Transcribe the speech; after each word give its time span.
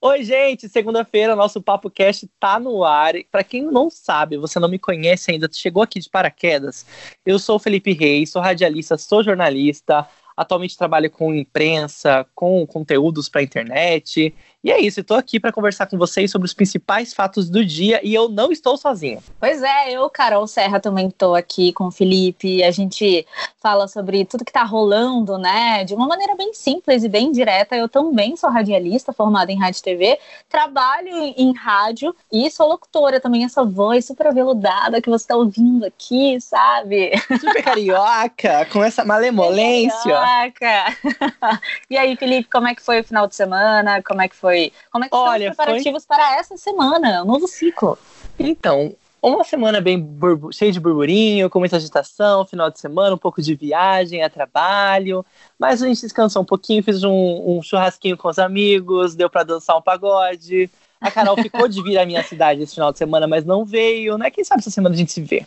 Oi, 0.00 0.22
gente, 0.22 0.68
segunda-feira 0.68 1.34
nosso 1.34 1.60
Papo 1.60 1.90
Cast 1.90 2.28
tá 2.38 2.60
no 2.60 2.84
ar. 2.84 3.14
Para 3.32 3.42
quem 3.42 3.62
não 3.62 3.90
sabe, 3.90 4.36
você 4.36 4.60
não 4.60 4.68
me 4.68 4.78
conhece 4.78 5.32
ainda, 5.32 5.48
chegou 5.52 5.82
aqui 5.82 5.98
de 5.98 6.08
paraquedas. 6.08 6.86
Eu 7.26 7.36
sou 7.36 7.56
o 7.56 7.58
Felipe 7.58 7.92
Reis, 7.92 8.30
sou 8.30 8.40
radialista, 8.40 8.96
sou 8.96 9.24
jornalista, 9.24 10.08
atualmente 10.36 10.78
trabalho 10.78 11.10
com 11.10 11.34
imprensa, 11.34 12.24
com 12.32 12.64
conteúdos 12.64 13.28
para 13.28 13.42
internet. 13.42 14.32
E 14.64 14.72
é 14.72 14.80
isso, 14.80 14.98
eu 14.98 15.04
tô 15.04 15.14
aqui 15.14 15.38
para 15.38 15.52
conversar 15.52 15.86
com 15.86 15.96
vocês 15.96 16.32
sobre 16.32 16.46
os 16.46 16.52
principais 16.52 17.14
fatos 17.14 17.48
do 17.48 17.64
dia 17.64 18.00
e 18.02 18.12
eu 18.12 18.28
não 18.28 18.50
estou 18.50 18.76
sozinho. 18.76 19.22
Pois 19.38 19.62
é, 19.62 19.92
eu, 19.92 20.10
Carol 20.10 20.48
Serra, 20.48 20.80
também 20.80 21.10
tô 21.10 21.36
aqui 21.36 21.72
com 21.72 21.84
o 21.84 21.90
Felipe. 21.92 22.64
A 22.64 22.72
gente 22.72 23.24
fala 23.62 23.86
sobre 23.86 24.24
tudo 24.24 24.44
que 24.44 24.52
tá 24.52 24.64
rolando, 24.64 25.38
né? 25.38 25.84
De 25.84 25.94
uma 25.94 26.08
maneira 26.08 26.34
bem 26.34 26.52
simples 26.52 27.04
e 27.04 27.08
bem 27.08 27.30
direta. 27.30 27.76
Eu 27.76 27.88
também 27.88 28.36
sou 28.36 28.50
radialista, 28.50 29.12
formada 29.12 29.52
em 29.52 29.58
rádio 29.58 29.78
e 29.78 29.82
TV, 29.82 30.18
trabalho 30.48 31.08
em 31.36 31.54
rádio 31.54 32.14
e 32.32 32.50
sou 32.50 32.66
locutora 32.66 33.20
também, 33.20 33.44
essa 33.44 33.64
voz 33.64 34.06
super 34.06 34.26
aveludada 34.26 35.00
que 35.00 35.08
você 35.08 35.28
tá 35.28 35.36
ouvindo 35.36 35.86
aqui, 35.86 36.36
sabe? 36.40 37.12
Super 37.38 37.62
carioca, 37.62 38.66
com 38.72 38.82
essa 38.82 39.04
malemolência. 39.04 40.12
Carioca. 40.12 41.60
e 41.88 41.96
aí, 41.96 42.16
Felipe, 42.16 42.50
como 42.50 42.66
é 42.66 42.74
que 42.74 42.82
foi 42.82 43.00
o 43.00 43.04
final 43.04 43.28
de 43.28 43.36
semana? 43.36 44.02
Como 44.02 44.20
é 44.20 44.28
que 44.28 44.34
foi? 44.34 44.47
Foi? 44.48 44.72
Como 44.90 45.04
é 45.04 45.08
que 45.08 45.14
Olha, 45.14 45.36
estão 45.36 45.50
os 45.50 45.56
preparativos 45.56 46.04
foi... 46.06 46.16
para 46.16 46.36
essa 46.36 46.56
semana, 46.56 47.22
um 47.22 47.26
novo 47.26 47.46
ciclo? 47.46 47.98
Então, 48.38 48.94
uma 49.20 49.44
semana 49.44 49.80
bem 49.80 50.08
cheia 50.52 50.72
de 50.72 50.80
burburinho, 50.80 51.50
com 51.50 51.58
muita 51.58 51.76
agitação, 51.76 52.46
final 52.46 52.70
de 52.70 52.78
semana, 52.78 53.14
um 53.14 53.18
pouco 53.18 53.42
de 53.42 53.54
viagem, 53.54 54.22
a 54.22 54.30
trabalho. 54.30 55.24
Mas 55.58 55.82
a 55.82 55.86
gente 55.86 56.00
descansou 56.00 56.42
um 56.42 56.46
pouquinho, 56.46 56.82
fiz 56.82 57.04
um, 57.04 57.58
um 57.58 57.62
churrasquinho 57.62 58.16
com 58.16 58.28
os 58.28 58.38
amigos, 58.38 59.14
deu 59.14 59.28
para 59.28 59.42
dançar 59.42 59.76
um 59.76 59.82
pagode. 59.82 60.70
A 61.00 61.10
Carol 61.10 61.36
ficou 61.36 61.68
de 61.68 61.82
vir 61.82 61.98
à 61.98 62.06
minha 62.06 62.22
cidade 62.22 62.62
esse 62.62 62.74
final 62.74 62.90
de 62.90 62.98
semana, 62.98 63.26
mas 63.26 63.44
não 63.44 63.64
veio, 63.64 64.16
né? 64.16 64.30
Quem 64.30 64.44
sabe 64.44 64.60
essa 64.60 64.70
semana 64.70 64.94
a 64.94 64.98
gente 64.98 65.12
se 65.12 65.20
vê. 65.20 65.44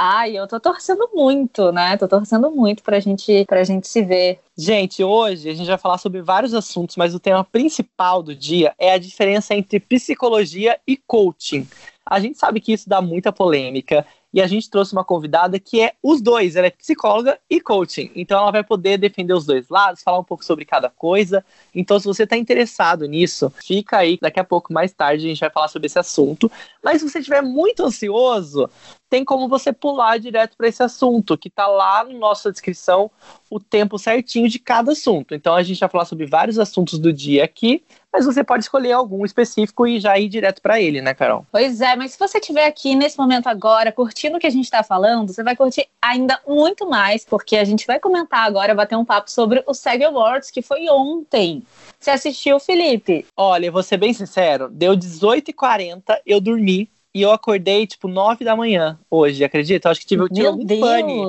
Ai, 0.00 0.38
eu 0.38 0.46
tô 0.46 0.60
torcendo 0.60 1.10
muito, 1.12 1.72
né? 1.72 1.96
Tô 1.96 2.06
torcendo 2.06 2.52
muito 2.52 2.84
pra 2.84 3.00
gente, 3.00 3.44
pra 3.46 3.64
gente 3.64 3.88
se 3.88 4.00
ver. 4.00 4.38
Gente, 4.56 5.02
hoje 5.02 5.50
a 5.50 5.54
gente 5.54 5.66
vai 5.66 5.76
falar 5.76 5.98
sobre 5.98 6.22
vários 6.22 6.54
assuntos, 6.54 6.94
mas 6.94 7.16
o 7.16 7.18
tema 7.18 7.42
principal 7.42 8.22
do 8.22 8.32
dia 8.32 8.72
é 8.78 8.92
a 8.92 8.98
diferença 8.98 9.56
entre 9.56 9.80
psicologia 9.80 10.78
e 10.86 10.96
coaching. 10.96 11.66
A 12.06 12.20
gente 12.20 12.38
sabe 12.38 12.60
que 12.60 12.72
isso 12.72 12.88
dá 12.88 13.02
muita 13.02 13.32
polêmica 13.32 14.06
e 14.38 14.40
a 14.40 14.46
gente 14.46 14.70
trouxe 14.70 14.92
uma 14.92 15.02
convidada 15.02 15.58
que 15.58 15.80
é 15.80 15.94
os 16.00 16.22
dois, 16.22 16.54
ela 16.54 16.68
é 16.68 16.70
psicóloga 16.70 17.40
e 17.50 17.60
coaching. 17.60 18.12
Então 18.14 18.38
ela 18.38 18.52
vai 18.52 18.62
poder 18.62 18.96
defender 18.96 19.32
os 19.32 19.44
dois 19.44 19.68
lados, 19.68 20.00
falar 20.00 20.20
um 20.20 20.24
pouco 20.24 20.44
sobre 20.44 20.64
cada 20.64 20.88
coisa. 20.88 21.44
Então 21.74 21.98
se 21.98 22.06
você 22.06 22.22
está 22.22 22.36
interessado 22.36 23.04
nisso, 23.06 23.52
fica 23.56 23.98
aí, 23.98 24.16
daqui 24.22 24.38
a 24.38 24.44
pouco 24.44 24.72
mais 24.72 24.92
tarde 24.92 25.26
a 25.26 25.28
gente 25.28 25.40
vai 25.40 25.50
falar 25.50 25.66
sobre 25.66 25.86
esse 25.86 25.98
assunto. 25.98 26.48
Mas 26.84 27.00
se 27.00 27.10
você 27.10 27.18
estiver 27.18 27.42
muito 27.42 27.84
ansioso, 27.84 28.70
tem 29.10 29.24
como 29.24 29.48
você 29.48 29.72
pular 29.72 30.18
direto 30.18 30.56
para 30.56 30.68
esse 30.68 30.82
assunto, 30.82 31.36
que 31.36 31.48
está 31.48 31.66
lá 31.66 32.04
na 32.04 32.14
nossa 32.14 32.52
descrição 32.52 33.10
o 33.50 33.58
tempo 33.58 33.98
certinho 33.98 34.48
de 34.48 34.58
cada 34.58 34.92
assunto. 34.92 35.34
Então 35.34 35.54
a 35.54 35.62
gente 35.62 35.80
vai 35.80 35.88
falar 35.88 36.04
sobre 36.04 36.26
vários 36.26 36.58
assuntos 36.58 36.98
do 36.98 37.12
dia 37.12 37.42
aqui, 37.44 37.82
mas 38.12 38.26
você 38.26 38.42
pode 38.44 38.64
escolher 38.64 38.92
algum 38.92 39.24
específico 39.24 39.86
e 39.86 39.98
já 40.00 40.18
ir 40.18 40.28
direto 40.28 40.60
para 40.60 40.80
ele, 40.80 41.00
né, 41.00 41.14
Carol? 41.14 41.46
Pois 41.50 41.80
é, 41.80 41.96
mas 41.96 42.12
se 42.12 42.18
você 42.18 42.38
estiver 42.38 42.66
aqui 42.66 42.94
nesse 42.94 43.18
momento 43.18 43.46
agora, 43.48 43.92
curtindo 43.92 44.27
o 44.36 44.40
que 44.40 44.46
a 44.46 44.50
gente 44.50 44.64
está 44.64 44.82
falando, 44.82 45.32
você 45.32 45.42
vai 45.42 45.56
curtir 45.56 45.86
ainda 46.00 46.40
muito 46.46 46.88
mais, 46.88 47.24
porque 47.24 47.56
a 47.56 47.64
gente 47.64 47.86
vai 47.86 47.98
comentar 47.98 48.46
agora, 48.46 48.74
bater 48.74 48.96
um 48.96 49.04
papo 49.04 49.30
sobre 49.30 49.62
o 49.66 49.74
SEG 49.74 50.04
Awards, 50.04 50.50
que 50.50 50.62
foi 50.62 50.88
ontem. 50.88 51.62
Você 51.98 52.10
assistiu, 52.10 52.60
Felipe? 52.60 53.26
Olha, 53.36 53.70
vou 53.70 53.82
ser 53.82 53.96
bem 53.96 54.12
sincero, 54.12 54.68
deu 54.68 54.96
18h40, 54.96 56.18
eu 56.26 56.40
dormi 56.40 56.88
e 57.14 57.22
eu 57.22 57.32
acordei, 57.32 57.86
tipo, 57.86 58.06
nove 58.06 58.44
da 58.44 58.54
manhã 58.54 58.98
hoje, 59.10 59.42
acredita? 59.42 59.88
Eu 59.88 59.92
acho 59.92 60.00
que 60.02 60.06
tive, 60.06 60.28
tive 60.28 60.46
algum 60.46 60.64
Deus. 60.64 60.80
pane. 60.80 61.22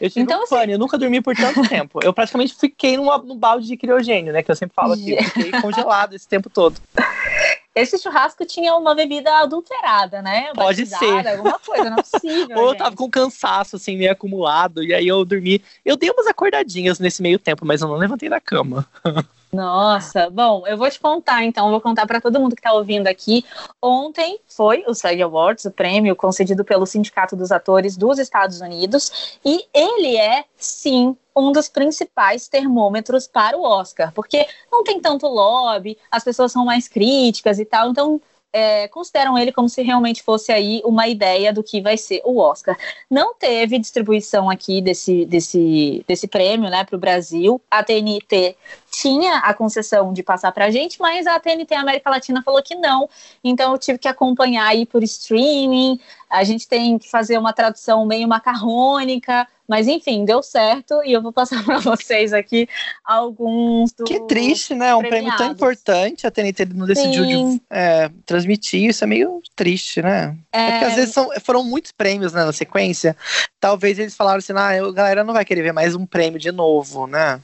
Eu 0.00 0.10
tive 0.10 0.20
então, 0.22 0.42
um 0.42 0.48
pane, 0.48 0.72
eu 0.72 0.78
nunca 0.78 0.98
dormi 0.98 1.20
por 1.20 1.36
tanto 1.36 1.62
tempo. 1.68 2.00
Eu 2.02 2.12
praticamente 2.12 2.54
fiquei 2.54 2.96
numa, 2.96 3.18
num 3.18 3.36
balde 3.36 3.66
de 3.66 3.76
criogênio, 3.76 4.32
né? 4.32 4.42
Que 4.42 4.50
eu 4.50 4.56
sempre 4.56 4.74
falo 4.74 4.94
aqui. 4.94 5.12
Eu 5.12 5.22
fiquei 5.24 5.60
congelado 5.60 6.14
esse 6.14 6.26
tempo 6.26 6.48
todo. 6.50 6.80
Esse 7.80 7.98
churrasco 7.98 8.44
tinha 8.44 8.74
uma 8.74 8.94
bebida 8.94 9.32
adulterada, 9.38 10.20
né? 10.20 10.50
Pode 10.54 10.84
ser. 10.84 11.28
Alguma 11.28 11.58
coisa, 11.58 11.90
não 11.90 11.98
é 11.98 12.02
possível. 12.02 12.58
Ou 12.58 12.68
eu 12.70 12.76
tava 12.76 12.96
com 12.96 13.08
cansaço, 13.08 13.76
assim, 13.76 13.96
meio 13.96 14.10
acumulado, 14.10 14.82
e 14.82 14.92
aí 14.92 15.06
eu 15.06 15.24
dormi. 15.24 15.62
Eu 15.84 15.96
dei 15.96 16.10
umas 16.10 16.26
acordadinhas 16.26 16.98
nesse 16.98 17.22
meio 17.22 17.38
tempo, 17.38 17.64
mas 17.64 17.80
eu 17.80 17.88
não 17.88 17.96
levantei 17.96 18.28
da 18.28 18.40
cama. 18.40 18.86
Nossa, 19.52 20.28
bom, 20.28 20.66
eu 20.66 20.76
vou 20.76 20.90
te 20.90 21.00
contar 21.00 21.42
então, 21.42 21.70
vou 21.70 21.80
contar 21.80 22.06
para 22.06 22.20
todo 22.20 22.38
mundo 22.38 22.54
que 22.54 22.60
está 22.60 22.72
ouvindo 22.72 23.06
aqui. 23.06 23.44
Ontem 23.80 24.38
foi 24.46 24.84
o 24.86 24.94
SAG 24.94 25.22
Awards, 25.22 25.64
o 25.64 25.70
prêmio 25.70 26.14
concedido 26.14 26.64
pelo 26.64 26.84
Sindicato 26.84 27.34
dos 27.34 27.50
Atores 27.50 27.96
dos 27.96 28.18
Estados 28.18 28.60
Unidos, 28.60 29.38
e 29.42 29.64
ele 29.72 30.16
é, 30.18 30.44
sim, 30.56 31.16
um 31.34 31.50
dos 31.50 31.68
principais 31.68 32.46
termômetros 32.46 33.26
para 33.26 33.56
o 33.56 33.62
Oscar, 33.62 34.12
porque 34.12 34.46
não 34.70 34.84
tem 34.84 35.00
tanto 35.00 35.26
lobby, 35.26 35.96
as 36.10 36.22
pessoas 36.22 36.52
são 36.52 36.64
mais 36.64 36.86
críticas 36.86 37.58
e 37.58 37.64
tal, 37.64 37.90
então 37.90 38.20
é, 38.52 38.88
consideram 38.88 39.36
ele 39.38 39.52
como 39.52 39.68
se 39.68 39.82
realmente 39.82 40.22
fosse 40.22 40.50
aí 40.50 40.80
uma 40.84 41.06
ideia 41.06 41.52
do 41.52 41.62
que 41.62 41.80
vai 41.80 41.96
ser 41.96 42.20
o 42.24 42.38
Oscar. 42.38 42.76
Não 43.10 43.34
teve 43.34 43.78
distribuição 43.78 44.48
aqui 44.48 44.80
desse, 44.80 45.24
desse, 45.26 46.04
desse 46.08 46.26
prêmio 46.26 46.70
né, 46.70 46.84
para 46.84 46.96
o 46.96 46.98
Brasil. 46.98 47.60
A 47.70 47.82
TNT 47.82 48.56
tinha 48.90 49.38
a 49.38 49.54
concessão 49.54 50.12
de 50.12 50.22
passar 50.22 50.52
para 50.52 50.66
a 50.66 50.70
gente, 50.70 51.00
mas 51.00 51.26
a 51.26 51.38
TNT 51.38 51.74
América 51.74 52.10
Latina 52.10 52.42
falou 52.42 52.62
que 52.62 52.74
não. 52.74 53.08
Então 53.42 53.72
eu 53.72 53.78
tive 53.78 53.98
que 53.98 54.08
acompanhar 54.08 54.66
aí 54.66 54.86
por 54.86 55.02
streaming. 55.02 56.00
A 56.28 56.44
gente 56.44 56.66
tem 56.66 56.98
que 56.98 57.10
fazer 57.10 57.38
uma 57.38 57.52
tradução 57.52 58.04
meio 58.06 58.28
macarrônica 58.28 59.46
mas 59.68 59.86
enfim, 59.86 60.24
deu 60.24 60.42
certo 60.42 61.02
e 61.04 61.12
eu 61.12 61.20
vou 61.20 61.30
passar 61.30 61.62
para 61.62 61.78
vocês 61.78 62.32
aqui 62.32 62.66
alguns 63.04 63.92
do 63.92 64.04
Que 64.04 64.18
triste, 64.20 64.74
né? 64.74 64.94
Um 64.94 65.00
premiados. 65.00 65.36
prêmio 65.36 65.36
tão 65.36 65.52
importante, 65.52 66.26
a 66.26 66.30
TNT 66.30 66.64
não 66.74 66.86
decidiu 66.86 67.26
de, 67.26 67.60
é, 67.68 68.10
transmitir, 68.24 68.88
isso 68.88 69.04
é 69.04 69.06
meio 69.06 69.42
triste, 69.54 70.00
né? 70.00 70.34
É, 70.50 70.60
é 70.60 70.70
porque 70.70 70.84
às 70.86 70.94
vezes 70.94 71.12
são, 71.12 71.28
foram 71.44 71.62
muitos 71.62 71.92
prêmios 71.92 72.32
né, 72.32 72.44
na 72.44 72.52
sequência. 72.52 73.14
Talvez 73.60 73.98
eles 73.98 74.16
falaram 74.16 74.38
assim, 74.38 74.54
ah, 74.56 74.70
a 74.70 74.92
galera 74.92 75.22
não 75.22 75.34
vai 75.34 75.44
querer 75.44 75.60
ver 75.60 75.72
mais 75.72 75.94
um 75.94 76.06
prêmio 76.06 76.40
de 76.40 76.50
novo, 76.50 77.06
né? 77.06 77.38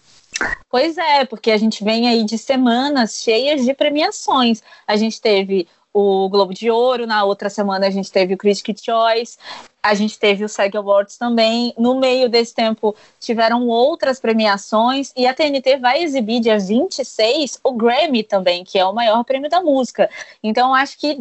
Pois 0.69 0.99
é, 0.99 1.25
porque 1.25 1.51
a 1.51 1.57
gente 1.57 1.85
vem 1.85 2.09
aí 2.09 2.25
de 2.25 2.37
semanas 2.37 3.23
cheias 3.23 3.65
de 3.65 3.73
premiações. 3.75 4.63
A 4.87 4.97
gente 4.97 5.21
teve 5.21 5.69
o 5.93 6.29
Globo 6.29 6.53
de 6.53 6.71
Ouro, 6.71 7.07
na 7.07 7.25
outra 7.25 7.49
semana 7.49 7.87
a 7.87 7.91
gente 7.91 8.11
teve 8.11 8.35
o 8.35 8.37
Critic 8.37 8.79
Choice, 8.85 9.39
a 9.85 9.93
gente 9.93 10.19
teve 10.19 10.43
o 10.43 10.49
SEG 10.49 10.79
Awards 10.79 11.19
também. 11.19 11.75
No 11.77 12.01
meio 12.01 12.27
desse 12.27 12.55
tempo, 12.55 12.97
tiveram 13.21 13.69
outras 13.69 14.19
premiações. 14.19 15.13
E 15.15 15.27
a 15.27 15.35
TNT 15.35 15.77
vai 15.77 16.03
exibir 16.03 16.41
dia 16.41 16.59
26 16.59 17.61
o 17.63 17.73
Grammy 17.75 18.23
também, 18.23 18.65
que 18.65 18.79
é 18.79 18.85
o 18.87 18.95
maior 18.95 19.23
prêmio 19.25 19.51
da 19.51 19.61
música. 19.61 20.09
Então, 20.43 20.75
acho 20.75 20.99
que 20.99 21.15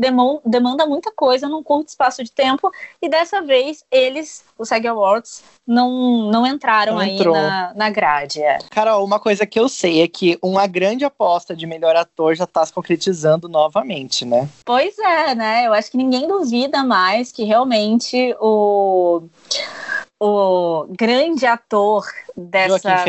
demanda 0.46 0.85
muita 0.85 1.12
coisa 1.12 1.50
num 1.50 1.62
curto 1.62 1.90
espaço 1.90 2.24
de 2.24 2.31
tempo. 2.31 2.72
E 3.01 3.09
dessa 3.09 3.41
vez, 3.41 3.84
eles, 3.91 4.46
o 4.57 4.63
SEG 4.63 4.88
Awards, 4.88 5.44
não, 5.68 6.30
não 6.31 6.47
entraram 6.47 6.94
não 6.94 7.00
aí 7.01 7.22
na, 7.22 7.74
na 7.75 7.90
grade. 7.90 8.41
É. 8.41 8.59
Carol, 8.69 9.03
uma 9.03 9.19
coisa 9.19 9.45
que 9.45 9.59
eu 9.59 9.68
sei 9.68 10.01
é 10.01 10.07
que 10.07 10.40
uma 10.41 10.66
grande 10.68 11.03
aposta 11.03 11.53
de 11.53 11.68
melhor 11.68 11.97
ator 11.97 12.34
já 12.34 12.45
está 12.45 12.66
se 12.66 12.72
concretizando 12.72 13.50
novamente, 13.50 14.24
né? 14.24 14.47
Pois 14.63 14.97
é, 15.00 15.35
né? 15.35 15.68
Eu 15.68 15.74
acho 15.74 15.91
que 15.91 15.97
ninguém 15.97 16.28
duvida 16.28 16.81
mais 16.81 17.30
que 17.30 17.44
realmente 17.44 18.34
o 18.40 18.53
o, 20.19 20.88
grande 20.90 21.46
ator 21.46 22.06
dessa 22.36 23.06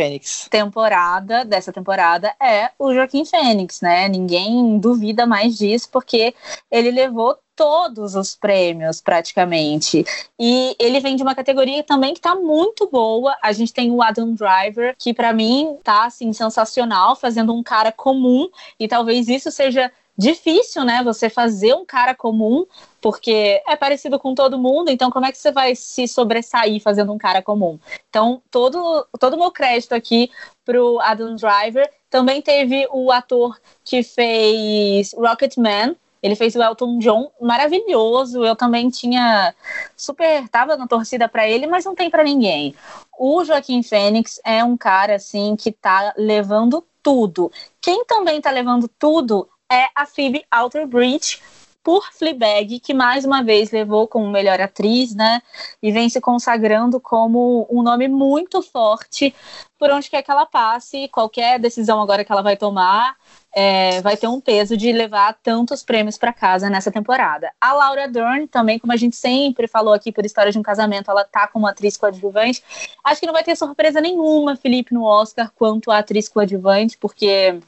temporada, 0.50 1.44
dessa 1.44 1.72
temporada 1.72 2.34
é 2.42 2.70
o 2.78 2.92
Joaquim 2.92 3.24
Fênix, 3.24 3.80
né? 3.80 4.08
Ninguém 4.08 4.78
duvida 4.78 5.26
mais 5.26 5.56
disso 5.56 5.88
porque 5.92 6.34
ele 6.70 6.90
levou 6.90 7.38
todos 7.56 8.16
os 8.16 8.34
prêmios 8.34 9.00
praticamente. 9.00 10.04
E 10.38 10.74
ele 10.78 11.00
vem 11.00 11.16
de 11.16 11.22
uma 11.22 11.34
categoria 11.34 11.82
também 11.84 12.14
que 12.14 12.20
tá 12.20 12.34
muito 12.34 12.88
boa. 12.90 13.36
A 13.42 13.52
gente 13.52 13.72
tem 13.72 13.90
o 13.92 14.02
Adam 14.02 14.34
Driver, 14.34 14.94
que 14.98 15.14
para 15.14 15.32
mim 15.32 15.78
tá 15.82 16.06
assim 16.06 16.32
sensacional, 16.32 17.14
fazendo 17.14 17.54
um 17.54 17.62
cara 17.62 17.92
comum 17.92 18.48
e 18.78 18.88
talvez 18.88 19.28
isso 19.28 19.50
seja 19.50 19.90
difícil, 20.16 20.84
né? 20.84 21.02
Você 21.02 21.28
fazer 21.28 21.74
um 21.74 21.84
cara 21.84 22.14
comum, 22.14 22.64
porque 23.00 23.62
é 23.66 23.76
parecido 23.76 24.18
com 24.18 24.34
todo 24.34 24.58
mundo, 24.58 24.90
então 24.90 25.10
como 25.10 25.26
é 25.26 25.32
que 25.32 25.38
você 25.38 25.50
vai 25.50 25.74
se 25.74 26.06
sobressair 26.06 26.80
fazendo 26.80 27.12
um 27.12 27.18
cara 27.18 27.42
comum? 27.42 27.78
Então, 28.08 28.40
todo 28.50 29.06
todo 29.18 29.36
meu 29.36 29.50
crédito 29.50 29.92
aqui 29.92 30.30
pro 30.64 31.00
Adam 31.00 31.34
Driver. 31.36 31.88
Também 32.08 32.40
teve 32.40 32.86
o 32.92 33.10
ator 33.10 33.58
que 33.84 34.02
fez 34.04 35.12
Rocketman, 35.14 35.96
ele 36.24 36.36
fez 36.36 36.54
o 36.54 36.62
Elton 36.62 36.98
John, 37.00 37.30
maravilhoso. 37.38 38.42
Eu 38.44 38.56
também 38.56 38.88
tinha 38.88 39.54
super 39.94 40.48
tava 40.48 40.74
na 40.74 40.86
torcida 40.86 41.28
para 41.28 41.46
ele, 41.46 41.66
mas 41.66 41.84
não 41.84 41.94
tem 41.94 42.08
para 42.08 42.24
ninguém. 42.24 42.74
O 43.18 43.44
Joaquim 43.44 43.82
Fênix 43.82 44.40
é 44.42 44.64
um 44.64 44.74
cara 44.74 45.16
assim 45.16 45.54
que 45.54 45.70
tá 45.70 46.14
levando 46.16 46.82
tudo. 47.02 47.52
Quem 47.78 48.06
também 48.06 48.40
tá 48.40 48.50
levando 48.50 48.88
tudo 48.98 49.46
é 49.74 49.88
a 49.94 50.06
Phoebe 50.06 50.44
Alter-Bridge 50.50 51.40
por 51.82 52.10
Fleabag, 52.12 52.80
que 52.80 52.94
mais 52.94 53.26
uma 53.26 53.42
vez 53.42 53.70
levou 53.70 54.08
como 54.08 54.30
melhor 54.30 54.58
atriz, 54.58 55.14
né? 55.14 55.42
E 55.82 55.92
vem 55.92 56.08
se 56.08 56.18
consagrando 56.18 56.98
como 56.98 57.66
um 57.70 57.82
nome 57.82 58.08
muito 58.08 58.62
forte 58.62 59.34
por 59.78 59.90
onde 59.90 60.08
quer 60.08 60.22
que 60.22 60.30
ela 60.30 60.46
passe. 60.46 61.08
Qualquer 61.08 61.58
decisão 61.58 62.00
agora 62.00 62.24
que 62.24 62.32
ela 62.32 62.40
vai 62.40 62.56
tomar 62.56 63.14
é, 63.54 64.00
vai 64.00 64.16
ter 64.16 64.28
um 64.28 64.40
peso 64.40 64.78
de 64.78 64.90
levar 64.92 65.36
tantos 65.42 65.82
prêmios 65.82 66.16
para 66.16 66.32
casa 66.32 66.70
nessa 66.70 66.90
temporada. 66.90 67.52
A 67.60 67.74
Laura 67.74 68.08
Dern, 68.08 68.46
também, 68.46 68.78
como 68.78 68.94
a 68.94 68.96
gente 68.96 69.14
sempre 69.14 69.68
falou 69.68 69.92
aqui 69.92 70.10
por 70.10 70.24
História 70.24 70.50
de 70.50 70.58
um 70.58 70.62
Casamento, 70.62 71.10
ela 71.10 71.24
tá 71.24 71.46
como 71.48 71.66
atriz 71.66 71.98
coadjuvante. 71.98 72.62
Acho 73.04 73.20
que 73.20 73.26
não 73.26 73.34
vai 73.34 73.44
ter 73.44 73.56
surpresa 73.56 74.00
nenhuma, 74.00 74.56
Felipe, 74.56 74.94
no 74.94 75.04
Oscar 75.04 75.52
quanto 75.54 75.90
a 75.90 75.98
atriz 75.98 76.30
coadjuvante, 76.30 76.96
porque 76.96 77.60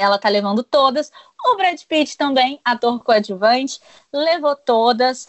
ela 0.00 0.18
tá 0.18 0.28
levando 0.28 0.62
todas. 0.62 1.12
O 1.44 1.56
Brad 1.56 1.80
Pitt 1.88 2.16
também, 2.16 2.60
ator 2.64 3.02
coadjuvante, 3.02 3.80
levou 4.12 4.54
todas. 4.54 5.26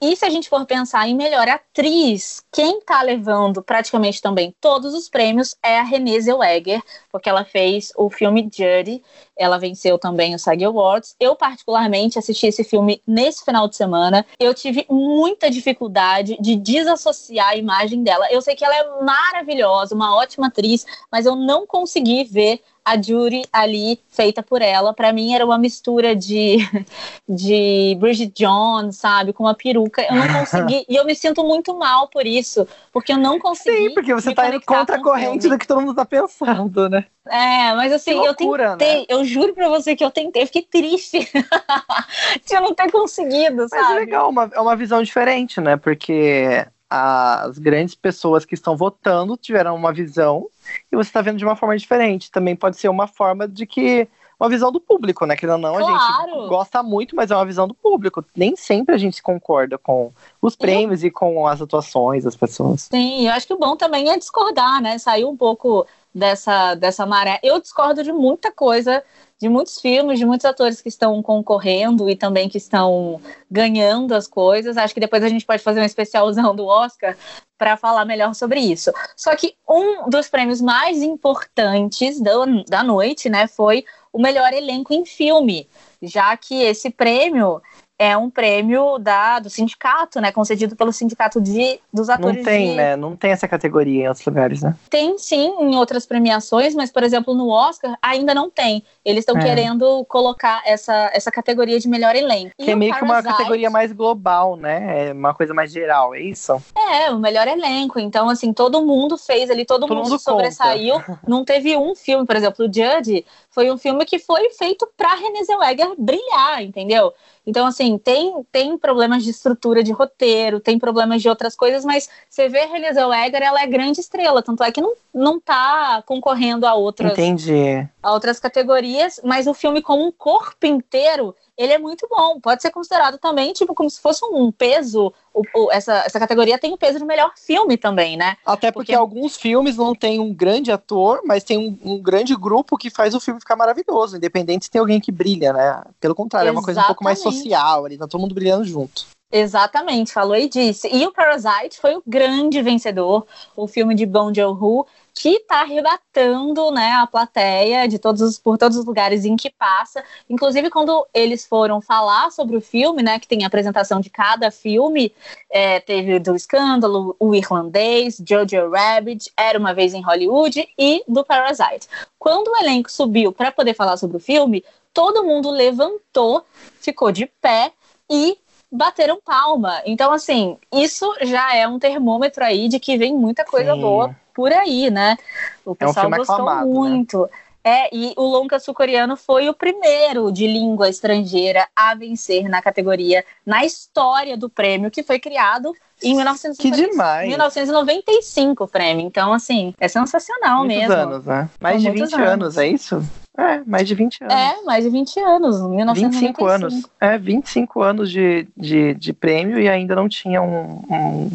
E 0.00 0.14
se 0.14 0.24
a 0.24 0.28
gente 0.28 0.50
for 0.50 0.66
pensar 0.66 1.08
em 1.08 1.14
melhor 1.14 1.48
atriz, 1.48 2.44
quem 2.52 2.80
tá 2.82 3.00
levando 3.00 3.62
praticamente 3.62 4.20
também 4.20 4.54
todos 4.60 4.92
os 4.92 5.08
prêmios 5.08 5.56
é 5.62 5.78
a 5.78 5.82
Renée 5.82 6.20
Zellweger, 6.20 6.82
porque 7.10 7.28
ela 7.28 7.44
fez 7.44 7.90
o 7.96 8.10
filme 8.10 8.42
Judy, 8.42 9.02
ela 9.34 9.58
venceu 9.58 9.98
também 9.98 10.34
o 10.34 10.38
SAG 10.38 10.64
Awards. 10.64 11.16
Eu 11.18 11.34
particularmente 11.34 12.18
assisti 12.18 12.46
esse 12.46 12.62
filme 12.62 13.02
nesse 13.06 13.44
final 13.44 13.66
de 13.66 13.76
semana. 13.76 14.26
Eu 14.38 14.52
tive 14.52 14.84
muita 14.90 15.50
dificuldade 15.50 16.36
de 16.38 16.56
desassociar 16.56 17.48
a 17.48 17.56
imagem 17.56 18.02
dela. 18.02 18.30
Eu 18.30 18.42
sei 18.42 18.54
que 18.54 18.64
ela 18.64 18.76
é 18.76 19.02
maravilhosa, 19.02 19.94
uma 19.94 20.14
ótima 20.14 20.48
atriz, 20.48 20.84
mas 21.10 21.24
eu 21.24 21.34
não 21.34 21.66
consegui 21.66 22.24
ver 22.24 22.60
a 22.84 23.00
Judy 23.00 23.42
ali 23.52 23.98
feita 24.10 24.42
por 24.42 24.60
ela. 24.60 24.92
Para 24.92 25.12
mim 25.12 25.34
era 25.34 25.44
uma 25.44 25.56
mistura 25.56 26.14
de, 26.14 26.58
de 27.28 27.96
Bridget 27.98 28.32
Jones, 28.36 28.96
sabe, 28.96 29.32
com 29.32 29.44
uma 29.44 29.54
peruca. 29.54 30.02
Eu 30.02 30.14
não 30.14 30.28
consegui 30.28 30.84
e 30.88 30.94
eu 30.94 31.04
me 31.04 31.14
sinto 31.14 31.42
muito 31.42 31.76
mal 31.76 32.08
por 32.08 32.26
isso, 32.26 32.68
porque 32.92 33.12
eu 33.12 33.18
não 33.18 33.38
consegui. 33.38 33.88
Sim, 33.88 33.94
porque 33.94 34.12
você 34.12 34.34
tá 34.34 34.48
indo 34.48 34.60
contra 34.60 34.96
a 34.96 35.02
corrente 35.02 35.48
do 35.48 35.58
que 35.58 35.66
todo 35.66 35.80
mundo 35.80 35.94
tá 35.94 36.04
pensando, 36.04 36.88
né? 36.88 37.06
É, 37.26 37.74
mas 37.74 37.90
assim, 37.90 38.12
loucura, 38.12 38.64
eu 38.64 38.76
tentei, 38.76 39.00
né? 39.00 39.06
eu 39.08 39.24
juro 39.24 39.54
pra 39.54 39.66
você 39.68 39.96
que 39.96 40.04
eu 40.04 40.10
tentei, 40.10 40.42
eu 40.42 40.46
fiquei 40.46 40.62
triste 40.62 41.20
de 42.46 42.54
eu 42.54 42.60
não 42.60 42.74
ter 42.74 42.90
conseguido, 42.92 43.66
sabe? 43.66 43.82
Mas 43.82 43.92
é 43.92 43.94
legal, 43.94 44.28
uma, 44.28 44.50
é 44.52 44.60
uma 44.60 44.76
visão 44.76 45.02
diferente, 45.02 45.58
né? 45.58 45.78
Porque 45.78 46.66
as 46.90 47.58
grandes 47.58 47.94
pessoas 47.94 48.44
que 48.44 48.54
estão 48.54 48.76
votando 48.76 49.36
tiveram 49.36 49.74
uma 49.74 49.92
visão 49.92 50.48
e 50.90 50.96
você 50.96 51.08
está 51.08 51.20
vendo 51.22 51.38
de 51.38 51.44
uma 51.44 51.56
forma 51.56 51.76
diferente. 51.76 52.30
Também 52.30 52.56
pode 52.56 52.76
ser 52.76 52.88
uma 52.88 53.06
forma 53.06 53.46
de 53.48 53.66
que 53.66 54.08
uma 54.38 54.48
visão 54.48 54.72
do 54.72 54.80
público, 54.80 55.24
né? 55.26 55.36
Que 55.36 55.46
não, 55.46 55.60
claro. 55.60 55.86
a 55.86 56.26
gente 56.26 56.48
gosta 56.48 56.82
muito, 56.82 57.14
mas 57.14 57.30
é 57.30 57.36
uma 57.36 57.46
visão 57.46 57.68
do 57.68 57.74
público. 57.74 58.24
Nem 58.34 58.56
sempre 58.56 58.94
a 58.94 58.98
gente 58.98 59.22
concorda 59.22 59.78
com 59.78 60.12
os 60.40 60.56
prêmios 60.56 61.02
eu... 61.02 61.08
e 61.08 61.10
com 61.10 61.46
as 61.46 61.60
atuações 61.60 62.24
das 62.24 62.36
pessoas. 62.36 62.88
Sim, 62.90 63.26
eu 63.26 63.32
acho 63.32 63.46
que 63.46 63.54
o 63.54 63.58
bom 63.58 63.76
também 63.76 64.10
é 64.10 64.18
discordar, 64.18 64.80
né? 64.80 64.98
Sair 64.98 65.24
um 65.24 65.36
pouco 65.36 65.86
dessa, 66.14 66.74
dessa 66.74 67.04
maré. 67.04 67.40
Eu 67.42 67.60
discordo 67.60 68.02
de 68.02 68.12
muita 68.12 68.52
coisa 68.52 69.02
de 69.40 69.48
muitos 69.48 69.80
filmes, 69.80 70.18
de 70.18 70.24
muitos 70.24 70.44
atores 70.44 70.80
que 70.80 70.88
estão 70.88 71.20
concorrendo 71.22 72.08
e 72.08 72.16
também 72.16 72.48
que 72.48 72.56
estão 72.56 73.20
ganhando 73.50 74.14
as 74.14 74.26
coisas. 74.26 74.76
Acho 74.76 74.94
que 74.94 75.00
depois 75.00 75.22
a 75.22 75.28
gente 75.28 75.44
pode 75.44 75.62
fazer 75.62 75.80
um 75.80 75.84
especialzão 75.84 76.54
do 76.54 76.66
Oscar 76.66 77.16
para 77.58 77.76
falar 77.76 78.04
melhor 78.04 78.34
sobre 78.34 78.60
isso. 78.60 78.90
Só 79.16 79.34
que 79.36 79.54
um 79.68 80.08
dos 80.08 80.28
prêmios 80.28 80.60
mais 80.60 81.02
importantes 81.02 82.20
da, 82.20 82.32
da 82.66 82.82
noite, 82.82 83.28
né, 83.28 83.46
foi 83.46 83.84
o 84.14 84.22
melhor 84.22 84.54
elenco 84.54 84.94
em 84.94 85.04
filme, 85.04 85.68
já 86.00 86.36
que 86.36 86.62
esse 86.62 86.88
prêmio 86.88 87.60
é 87.98 88.16
um 88.16 88.28
prêmio 88.28 88.98
da, 88.98 89.38
do 89.38 89.48
sindicato, 89.48 90.20
né? 90.20 90.32
Concedido 90.32 90.74
pelo 90.74 90.92
sindicato 90.92 91.40
de, 91.40 91.78
dos 91.92 92.10
atores. 92.10 92.38
Não 92.38 92.44
tem, 92.44 92.70
de... 92.70 92.76
né? 92.76 92.96
Não 92.96 93.16
tem 93.16 93.30
essa 93.30 93.46
categoria 93.46 94.04
em 94.04 94.08
outros 94.08 94.26
lugares, 94.26 94.62
né? 94.62 94.74
Tem 94.90 95.16
sim 95.16 95.54
em 95.60 95.76
outras 95.76 96.04
premiações, 96.04 96.74
mas, 96.74 96.90
por 96.90 97.02
exemplo, 97.04 97.34
no 97.34 97.48
Oscar 97.48 97.96
ainda 98.02 98.34
não 98.34 98.50
tem. 98.50 98.82
Eles 99.04 99.20
estão 99.20 99.36
é. 99.38 99.44
querendo 99.44 100.04
colocar 100.06 100.62
essa, 100.66 101.10
essa 101.14 101.30
categoria 101.30 101.78
de 101.78 101.88
melhor 101.88 102.16
elenco. 102.16 102.50
Que 102.58 102.68
e 102.68 102.70
é 102.70 102.74
meio 102.74 102.92
Parasite... 102.92 103.22
que 103.22 103.28
uma 103.28 103.36
categoria 103.36 103.70
mais 103.70 103.92
global, 103.92 104.56
né? 104.56 105.08
É 105.08 105.12
uma 105.12 105.32
coisa 105.32 105.54
mais 105.54 105.70
geral, 105.70 106.14
é 106.14 106.20
isso? 106.20 106.60
É, 106.76 107.10
o 107.10 107.18
melhor 107.18 107.46
elenco. 107.46 108.00
Então, 108.00 108.28
assim, 108.28 108.52
todo 108.52 108.84
mundo 108.84 109.16
fez 109.16 109.50
ali, 109.50 109.64
todo, 109.64 109.86
todo 109.86 109.96
mundo, 109.96 110.10
mundo 110.10 110.18
sobressaiu. 110.18 110.96
não 111.26 111.44
teve 111.44 111.76
um 111.76 111.94
filme, 111.94 112.26
por 112.26 112.34
exemplo, 112.34 112.66
o 112.66 112.72
Judge 112.72 113.24
foi 113.50 113.70
um 113.70 113.78
filme 113.78 114.04
que 114.04 114.18
foi 114.18 114.50
feito 114.50 114.88
para 114.96 115.14
Renée 115.14 115.44
Zellweger 115.44 115.92
brilhar, 115.96 116.60
entendeu? 116.60 117.12
Então, 117.46 117.66
assim, 117.66 117.98
tem, 117.98 118.42
tem 118.50 118.78
problemas 118.78 119.22
de 119.22 119.30
estrutura 119.30 119.82
de 119.82 119.92
roteiro, 119.92 120.60
tem 120.60 120.78
problemas 120.78 121.20
de 121.20 121.28
outras 121.28 121.54
coisas, 121.54 121.84
mas 121.84 122.08
você 122.28 122.48
vê 122.48 122.60
a 122.60 122.66
Renée 122.66 122.92
Zellweger, 122.92 123.42
ela 123.42 123.62
é 123.62 123.66
grande 123.66 124.00
estrela, 124.00 124.42
tanto 124.42 124.62
é 124.62 124.72
que 124.72 124.80
não, 124.80 124.94
não 125.12 125.38
tá 125.38 126.02
concorrendo 126.06 126.66
a 126.66 126.74
outras, 126.74 127.12
Entendi. 127.12 127.86
A 128.04 128.12
outras 128.12 128.38
categorias, 128.38 129.18
mas 129.24 129.46
o 129.46 129.54
filme 129.54 129.80
como 129.80 130.06
um 130.06 130.12
corpo 130.12 130.66
inteiro, 130.66 131.34
ele 131.56 131.72
é 131.72 131.78
muito 131.78 132.06
bom. 132.06 132.38
Pode 132.38 132.60
ser 132.60 132.70
considerado 132.70 133.16
também, 133.16 133.54
tipo, 133.54 133.74
como 133.74 133.88
se 133.88 133.98
fosse 133.98 134.22
um 134.26 134.52
peso. 134.52 135.10
O, 135.32 135.42
o, 135.54 135.72
essa, 135.72 136.02
essa 136.04 136.20
categoria 136.20 136.58
tem 136.58 136.74
o 136.74 136.76
peso 136.76 136.98
de 136.98 137.04
melhor 137.04 137.32
filme 137.34 137.78
também, 137.78 138.14
né? 138.14 138.36
Até 138.44 138.70
porque, 138.70 138.92
porque... 138.92 138.94
alguns 138.94 139.36
filmes 139.36 139.78
não 139.78 139.94
tem 139.94 140.20
um 140.20 140.34
grande 140.34 140.70
ator, 140.70 141.22
mas 141.24 141.42
tem 141.42 141.56
um, 141.56 141.78
um, 141.82 141.98
grande 141.98 142.36
grupo 142.36 142.76
que 142.76 142.90
faz 142.90 143.14
o 143.14 143.20
filme 143.20 143.40
ficar 143.40 143.56
maravilhoso, 143.56 144.18
independente 144.18 144.66
se 144.66 144.70
tem 144.70 144.80
alguém 144.80 145.00
que 145.00 145.10
brilha, 145.10 145.54
né? 145.54 145.82
Pelo 145.98 146.14
contrário, 146.14 146.48
Exatamente. 146.48 146.48
é 146.48 146.60
uma 146.60 146.64
coisa 146.64 146.80
um 146.82 146.86
pouco 146.86 147.04
mais 147.04 147.18
social, 147.20 147.86
ali 147.86 147.96
tá 147.96 148.06
todo 148.06 148.20
mundo 148.20 148.34
brilhando 148.34 148.64
junto. 148.64 149.06
Exatamente, 149.36 150.12
falou 150.12 150.36
e 150.36 150.48
disse. 150.48 150.88
E 150.94 151.04
o 151.04 151.10
Parasite 151.10 151.80
foi 151.80 151.96
o 151.96 152.02
grande 152.06 152.62
vencedor, 152.62 153.26
o 153.56 153.66
filme 153.66 153.92
de 153.92 154.06
Bong 154.06 154.32
Joon-ho, 154.32 154.86
que 155.12 155.30
está 155.30 155.62
arrebatando 155.62 156.70
né, 156.70 156.92
a 156.92 157.04
plateia 157.04 157.88
de 157.88 157.98
todos 157.98 158.22
os, 158.22 158.38
por 158.38 158.56
todos 158.56 158.76
os 158.76 158.84
lugares 158.84 159.24
em 159.24 159.34
que 159.34 159.50
passa. 159.50 160.04
Inclusive, 160.30 160.70
quando 160.70 161.04
eles 161.12 161.44
foram 161.44 161.80
falar 161.80 162.30
sobre 162.30 162.56
o 162.56 162.60
filme, 162.60 163.02
né, 163.02 163.18
que 163.18 163.26
tem 163.26 163.42
a 163.42 163.48
apresentação 163.48 164.00
de 164.00 164.08
cada 164.08 164.52
filme, 164.52 165.12
é, 165.50 165.80
teve 165.80 166.20
do 166.20 166.36
Escândalo, 166.36 167.16
O 167.18 167.34
Irlandês, 167.34 168.22
Jojo 168.24 168.70
Rabbit, 168.70 169.32
Era 169.36 169.58
Uma 169.58 169.74
Vez 169.74 169.94
em 169.94 170.00
Hollywood 170.00 170.64
e 170.78 171.02
do 171.08 171.24
Parasite. 171.24 171.88
Quando 172.20 172.52
o 172.52 172.56
elenco 172.56 172.88
subiu 172.88 173.32
para 173.32 173.50
poder 173.50 173.74
falar 173.74 173.96
sobre 173.96 174.16
o 174.16 174.20
filme, 174.20 174.64
todo 174.92 175.24
mundo 175.24 175.50
levantou, 175.50 176.44
ficou 176.80 177.10
de 177.10 177.26
pé 177.26 177.72
e 178.08 178.38
bateram 178.74 179.20
palma. 179.24 179.80
Então, 179.86 180.12
assim, 180.12 180.58
isso 180.72 181.14
já 181.22 181.54
é 181.54 181.66
um 181.66 181.78
termômetro 181.78 182.44
aí 182.44 182.68
de 182.68 182.80
que 182.80 182.98
vem 182.98 183.14
muita 183.14 183.44
coisa 183.44 183.74
Sim. 183.74 183.80
boa 183.80 184.16
por 184.34 184.52
aí, 184.52 184.90
né? 184.90 185.16
O 185.64 185.74
pessoal 185.74 186.06
é 186.06 186.08
um 186.08 186.10
gostou 186.10 186.34
aclamado, 186.34 186.66
né? 186.66 186.72
muito. 186.72 187.22
Né? 187.22 187.28
É, 187.66 187.96
e 187.96 188.12
o 188.16 188.24
longa 188.24 188.58
sul-coreano 188.58 189.16
foi 189.16 189.48
o 189.48 189.54
primeiro 189.54 190.30
de 190.30 190.46
língua 190.46 190.90
estrangeira 190.90 191.66
a 191.74 191.94
vencer 191.94 192.46
na 192.46 192.60
categoria 192.60 193.24
na 193.46 193.64
história 193.64 194.36
do 194.36 194.50
prêmio, 194.50 194.90
que 194.90 195.02
foi 195.02 195.18
criado 195.18 195.74
em 196.04 196.14
1995, 196.14 196.62
que 196.62 196.70
demais. 196.70 197.28
1995 197.28 198.64
o 198.64 198.68
prêmio. 198.68 199.06
Então, 199.06 199.32
assim, 199.32 199.74
é 199.78 199.88
sensacional 199.88 200.64
muitos 200.64 200.76
mesmo. 200.76 200.94
anos, 200.94 201.24
né? 201.24 201.48
Mais 201.60 201.82
de 201.82 201.90
20 201.90 202.02
anos. 202.02 202.14
anos, 202.14 202.58
é 202.58 202.68
isso? 202.68 203.02
É, 203.36 203.64
mais 203.66 203.88
de 203.88 203.96
20 203.96 204.22
anos. 204.22 204.34
É, 204.34 204.62
mais 204.62 204.84
de 204.84 204.90
20 204.90 205.18
anos, 205.18 205.60
1995. 205.60 206.44
25 206.44 206.46
anos. 206.46 206.86
É, 207.00 207.18
25 207.18 207.82
anos 207.82 208.10
de, 208.10 208.46
de, 208.56 208.94
de 208.94 209.12
prêmio 209.12 209.58
e 209.58 209.68
ainda 209.68 209.96
não 209.96 210.08
tinha 210.08 210.40
um, 210.40 210.82
um, 210.88 211.30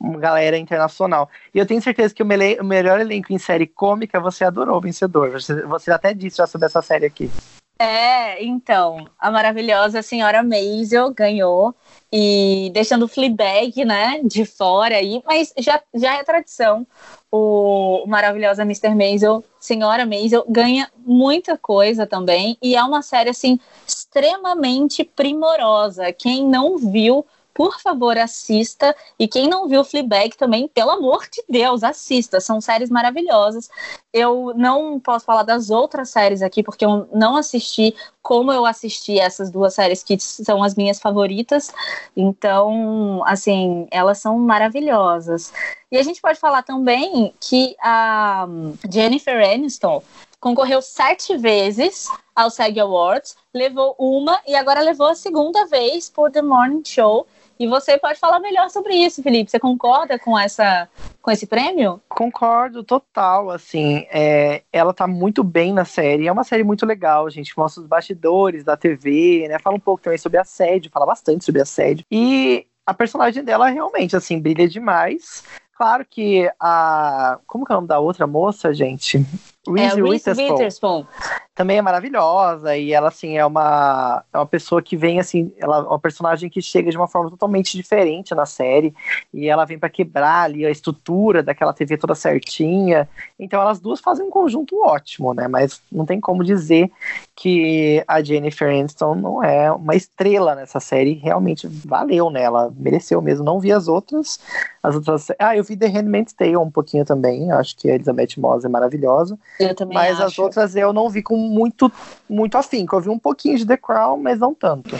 uma 0.00 0.18
galera 0.18 0.58
internacional. 0.58 1.30
E 1.54 1.58
eu 1.58 1.66
tenho 1.66 1.80
certeza 1.80 2.12
que 2.12 2.24
o, 2.24 2.26
mele, 2.26 2.58
o 2.60 2.64
melhor 2.64 3.00
elenco 3.00 3.32
em 3.32 3.38
série 3.38 3.68
cômica 3.68 4.18
você 4.18 4.44
adorou, 4.44 4.80
vencedor. 4.80 5.30
Você, 5.30 5.62
você 5.62 5.92
até 5.92 6.12
disse 6.12 6.38
já 6.38 6.46
sobre 6.46 6.66
essa 6.66 6.82
série 6.82 7.06
aqui. 7.06 7.30
É, 7.76 8.42
então, 8.44 9.08
a 9.18 9.32
maravilhosa 9.32 10.00
senhora 10.00 10.44
Maisel 10.44 11.12
ganhou 11.12 11.74
e 12.12 12.70
deixando 12.72 13.04
o 13.04 13.08
Fleabag, 13.08 13.84
né, 13.84 14.20
de 14.22 14.44
fora 14.44 14.96
aí, 14.96 15.20
mas 15.26 15.52
já, 15.58 15.82
já 15.92 16.14
é 16.14 16.22
tradição. 16.22 16.86
O, 17.32 18.04
maravilhosa 18.06 18.62
Mr. 18.62 18.94
Maisel, 18.94 19.42
senhora 19.58 20.06
Maisel, 20.06 20.44
ganha 20.48 20.88
muita 20.98 21.58
coisa 21.58 22.06
também 22.06 22.56
e 22.62 22.76
é 22.76 22.82
uma 22.84 23.02
série 23.02 23.30
assim 23.30 23.58
extremamente 23.86 25.02
primorosa. 25.02 26.12
Quem 26.12 26.46
não 26.46 26.78
viu 26.78 27.26
por 27.54 27.80
favor, 27.80 28.18
assista. 28.18 28.94
E 29.18 29.28
quem 29.28 29.48
não 29.48 29.68
viu 29.68 29.84
Fleabag 29.84 30.36
também, 30.36 30.66
pelo 30.66 30.90
amor 30.90 31.26
de 31.30 31.42
Deus, 31.48 31.84
assista. 31.84 32.40
São 32.40 32.60
séries 32.60 32.90
maravilhosas. 32.90 33.70
Eu 34.12 34.52
não 34.56 34.98
posso 34.98 35.24
falar 35.24 35.44
das 35.44 35.70
outras 35.70 36.10
séries 36.10 36.42
aqui, 36.42 36.62
porque 36.62 36.84
eu 36.84 37.08
não 37.12 37.36
assisti 37.36 37.94
como 38.20 38.50
eu 38.50 38.64
assisti 38.64 39.18
essas 39.18 39.50
duas 39.50 39.74
séries 39.74 40.02
que 40.02 40.18
são 40.18 40.62
as 40.64 40.74
minhas 40.74 40.98
favoritas. 40.98 41.72
Então, 42.16 43.22
assim, 43.26 43.86
elas 43.90 44.18
são 44.18 44.38
maravilhosas. 44.38 45.52
E 45.92 45.96
a 45.96 46.02
gente 46.02 46.20
pode 46.20 46.40
falar 46.40 46.62
também 46.62 47.32
que 47.38 47.76
a 47.80 48.46
Jennifer 48.90 49.48
Aniston 49.48 50.02
concorreu 50.40 50.82
sete 50.82 51.36
vezes 51.38 52.08
ao 52.34 52.50
SEG 52.50 52.78
Awards, 52.78 53.36
levou 53.54 53.94
uma 53.98 54.38
e 54.46 54.54
agora 54.54 54.80
levou 54.80 55.06
a 55.06 55.14
segunda 55.14 55.66
vez 55.66 56.10
por 56.10 56.30
The 56.30 56.42
Morning 56.42 56.82
Show. 56.84 57.26
E 57.58 57.66
você 57.66 57.96
pode 57.98 58.18
falar 58.18 58.40
melhor 58.40 58.68
sobre 58.70 58.94
isso, 58.94 59.22
Felipe. 59.22 59.50
Você 59.50 59.58
concorda 59.58 60.18
com 60.18 60.38
essa 60.38 60.88
com 61.22 61.30
esse 61.30 61.46
prêmio? 61.46 62.00
Concordo, 62.08 62.84
total. 62.84 63.50
Assim, 63.50 64.06
é, 64.10 64.62
ela 64.72 64.92
tá 64.92 65.06
muito 65.06 65.42
bem 65.42 65.72
na 65.72 65.84
série. 65.84 66.26
É 66.26 66.32
uma 66.32 66.44
série 66.44 66.64
muito 66.64 66.84
legal. 66.84 67.30
Gente 67.30 67.56
mostra 67.56 67.80
os 67.80 67.88
bastidores 67.88 68.64
da 68.64 68.76
TV, 68.76 69.46
né? 69.48 69.58
Fala 69.58 69.76
um 69.76 69.80
pouco 69.80 70.02
também 70.02 70.18
sobre 70.18 70.38
assédio, 70.38 70.90
fala 70.90 71.06
bastante 71.06 71.44
sobre 71.44 71.62
assédio. 71.62 72.04
E 72.10 72.66
a 72.84 72.92
personagem 72.92 73.42
dela 73.42 73.68
realmente, 73.68 74.16
assim, 74.16 74.38
brilha 74.40 74.68
demais. 74.68 75.44
Claro 75.76 76.04
que 76.08 76.50
a. 76.60 77.38
Como 77.46 77.64
que 77.64 77.72
é 77.72 77.74
o 77.74 77.78
nome 77.78 77.88
da 77.88 77.98
outra 77.98 78.26
moça, 78.26 78.72
gente? 78.72 79.24
Reese, 79.66 79.98
é, 79.98 80.02
Witherspoon. 80.02 80.52
Witherspoon. 80.52 81.06
Também 81.54 81.78
é 81.78 81.82
maravilhosa 81.82 82.76
e 82.76 82.92
ela, 82.92 83.08
assim, 83.08 83.38
é 83.38 83.46
uma, 83.46 84.24
é 84.32 84.38
uma 84.38 84.46
pessoa 84.46 84.82
que 84.82 84.96
vem, 84.96 85.20
assim, 85.20 85.52
ela 85.58 85.78
é 85.78 85.82
uma 85.82 85.98
personagem 85.98 86.50
que 86.50 86.60
chega 86.60 86.90
de 86.90 86.96
uma 86.96 87.06
forma 87.06 87.30
totalmente 87.30 87.76
diferente 87.76 88.34
na 88.34 88.44
série 88.44 88.92
e 89.32 89.48
ela 89.48 89.64
vem 89.64 89.78
para 89.78 89.88
quebrar 89.88 90.42
ali 90.42 90.66
a 90.66 90.70
estrutura 90.70 91.44
daquela 91.44 91.72
TV 91.72 91.96
toda 91.96 92.14
certinha. 92.14 93.08
Então 93.38 93.60
elas 93.60 93.78
duas 93.78 94.00
fazem 94.00 94.26
um 94.26 94.30
conjunto 94.30 94.82
ótimo, 94.84 95.32
né? 95.32 95.46
Mas 95.46 95.80
não 95.92 96.04
tem 96.04 96.18
como 96.20 96.42
dizer 96.42 96.90
que 97.36 98.02
a 98.08 98.22
Jennifer 98.22 98.68
Aniston 98.68 99.14
não 99.14 99.42
é 99.42 99.70
uma 99.70 99.94
estrela 99.94 100.54
nessa 100.54 100.80
série. 100.80 101.14
Realmente 101.14 101.68
valeu, 101.68 102.30
né? 102.30 102.42
Ela 102.42 102.72
mereceu 102.76 103.20
mesmo. 103.20 103.44
Não 103.44 103.60
vi 103.60 103.72
as 103.72 103.86
outras. 103.86 104.40
As 104.82 104.94
outras. 104.94 105.28
Ah, 105.38 105.56
eu 105.56 105.62
vi 105.64 105.76
The 105.76 105.86
Handmaid's 105.86 106.32
Tale 106.32 106.56
um 106.56 106.70
pouquinho 106.70 107.04
também. 107.04 107.50
Acho 107.52 107.76
que 107.76 107.90
a 107.90 107.94
Elizabeth 107.94 108.38
Moss 108.38 108.64
é 108.64 108.68
maravilhosa. 108.68 109.38
Eu 109.58 109.74
também 109.74 109.94
mas 109.94 110.16
acho. 110.16 110.24
as 110.24 110.38
outras 110.38 110.76
eu 110.76 110.92
não 110.92 111.08
vi 111.08 111.22
com 111.22 111.43
muito, 111.44 111.90
muito 112.28 112.56
afinco. 112.56 112.96
Eu 112.96 113.00
vi 113.00 113.08
um 113.08 113.18
pouquinho 113.18 113.56
de 113.56 113.66
The 113.66 113.76
Crown, 113.76 114.18
mas 114.18 114.38
não 114.38 114.54
tanto. 114.54 114.96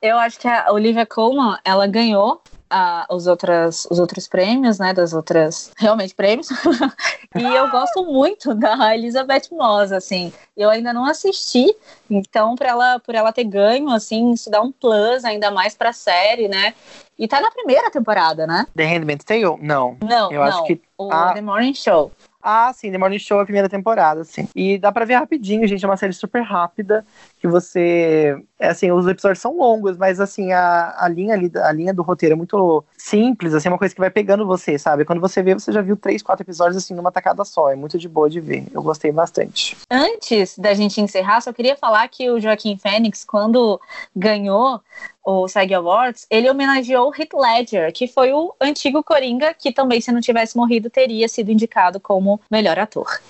Eu 0.00 0.18
acho 0.18 0.38
que 0.38 0.48
a 0.48 0.72
Olivia 0.72 1.06
Colman, 1.06 1.56
ela 1.64 1.86
ganhou 1.86 2.42
uh, 2.72 3.14
os, 3.14 3.26
outras, 3.26 3.86
os 3.90 3.98
outros 3.98 4.26
prêmios, 4.26 4.78
né, 4.78 4.92
das 4.94 5.12
outras, 5.12 5.70
realmente 5.78 6.14
prêmios, 6.14 6.48
e 7.36 7.42
eu 7.42 7.70
gosto 7.70 8.04
muito 8.04 8.54
da 8.54 8.94
Elizabeth 8.96 9.48
Moss, 9.52 9.92
assim, 9.92 10.32
eu 10.56 10.70
ainda 10.70 10.92
não 10.92 11.04
assisti, 11.04 11.74
então 12.10 12.56
por 12.56 12.66
ela, 12.66 12.98
por 12.98 13.14
ela 13.14 13.32
ter 13.32 13.44
ganho, 13.44 13.90
assim, 13.90 14.32
isso 14.32 14.50
dá 14.50 14.60
um 14.62 14.72
plus 14.72 15.24
ainda 15.24 15.50
mais 15.50 15.74
pra 15.74 15.92
série, 15.92 16.48
né, 16.48 16.74
e 17.18 17.28
tá 17.28 17.40
na 17.40 17.50
primeira 17.50 17.90
temporada, 17.90 18.46
né? 18.46 18.66
The 18.74 18.84
Handmaid's 18.84 19.24
Tale? 19.24 19.56
Não. 19.60 19.96
Não, 20.02 20.32
eu 20.32 20.40
não. 20.40 20.48
acho 20.48 20.64
que... 20.64 20.80
O 20.98 21.12
ah, 21.12 21.32
The 21.32 21.40
Morning 21.40 21.74
Show. 21.74 22.10
Ah, 22.42 22.72
sim, 22.72 22.90
The 22.90 22.98
Morning 22.98 23.20
Show 23.20 23.38
é 23.38 23.42
a 23.42 23.44
primeira 23.44 23.68
temporada, 23.68 24.24
sim. 24.24 24.48
E 24.54 24.76
dá 24.76 24.90
pra 24.90 25.04
ver 25.04 25.14
rapidinho, 25.14 25.66
gente, 25.68 25.84
é 25.84 25.88
uma 25.88 25.96
série 25.96 26.12
super 26.12 26.42
rápida, 26.42 27.06
que 27.42 27.48
você... 27.48 28.40
É, 28.56 28.68
assim, 28.68 28.92
os 28.92 29.04
episódios 29.08 29.40
são 29.40 29.56
longos, 29.56 29.96
mas, 29.96 30.20
assim, 30.20 30.52
a, 30.52 30.94
a, 30.96 31.08
linha, 31.08 31.34
ali, 31.34 31.50
a 31.56 31.72
linha 31.72 31.92
do 31.92 32.00
roteiro 32.00 32.34
é 32.34 32.36
muito 32.36 32.84
simples, 32.96 33.52
assim, 33.52 33.66
é 33.66 33.72
uma 33.72 33.78
coisa 33.78 33.92
que 33.92 34.00
vai 34.00 34.10
pegando 34.10 34.46
você, 34.46 34.78
sabe? 34.78 35.04
Quando 35.04 35.20
você 35.20 35.42
vê, 35.42 35.52
você 35.52 35.72
já 35.72 35.82
viu 35.82 35.96
três, 35.96 36.22
quatro 36.22 36.44
episódios, 36.44 36.76
assim, 36.76 36.94
numa 36.94 37.10
tacada 37.10 37.44
só, 37.44 37.72
é 37.72 37.74
muito 37.74 37.98
de 37.98 38.08
boa 38.08 38.30
de 38.30 38.38
ver. 38.38 38.64
Eu 38.72 38.80
gostei 38.80 39.10
bastante. 39.10 39.76
Antes 39.90 40.56
da 40.56 40.72
gente 40.72 41.00
encerrar, 41.00 41.40
só 41.40 41.52
queria 41.52 41.76
falar 41.76 42.06
que 42.06 42.30
o 42.30 42.38
Joaquim 42.38 42.76
Fênix, 42.76 43.24
quando 43.24 43.80
ganhou 44.14 44.80
o 45.26 45.48
SAG 45.48 45.74
Awards, 45.74 46.24
ele 46.30 46.48
homenageou 46.48 47.12
Heath 47.12 47.34
Ledger, 47.34 47.92
que 47.92 48.06
foi 48.06 48.32
o 48.32 48.54
antigo 48.60 49.02
Coringa, 49.02 49.52
que 49.52 49.72
também, 49.72 50.00
se 50.00 50.12
não 50.12 50.20
tivesse 50.20 50.56
morrido, 50.56 50.88
teria 50.88 51.28
sido 51.28 51.50
indicado 51.50 51.98
como 51.98 52.40
melhor 52.48 52.78
ator. 52.78 53.20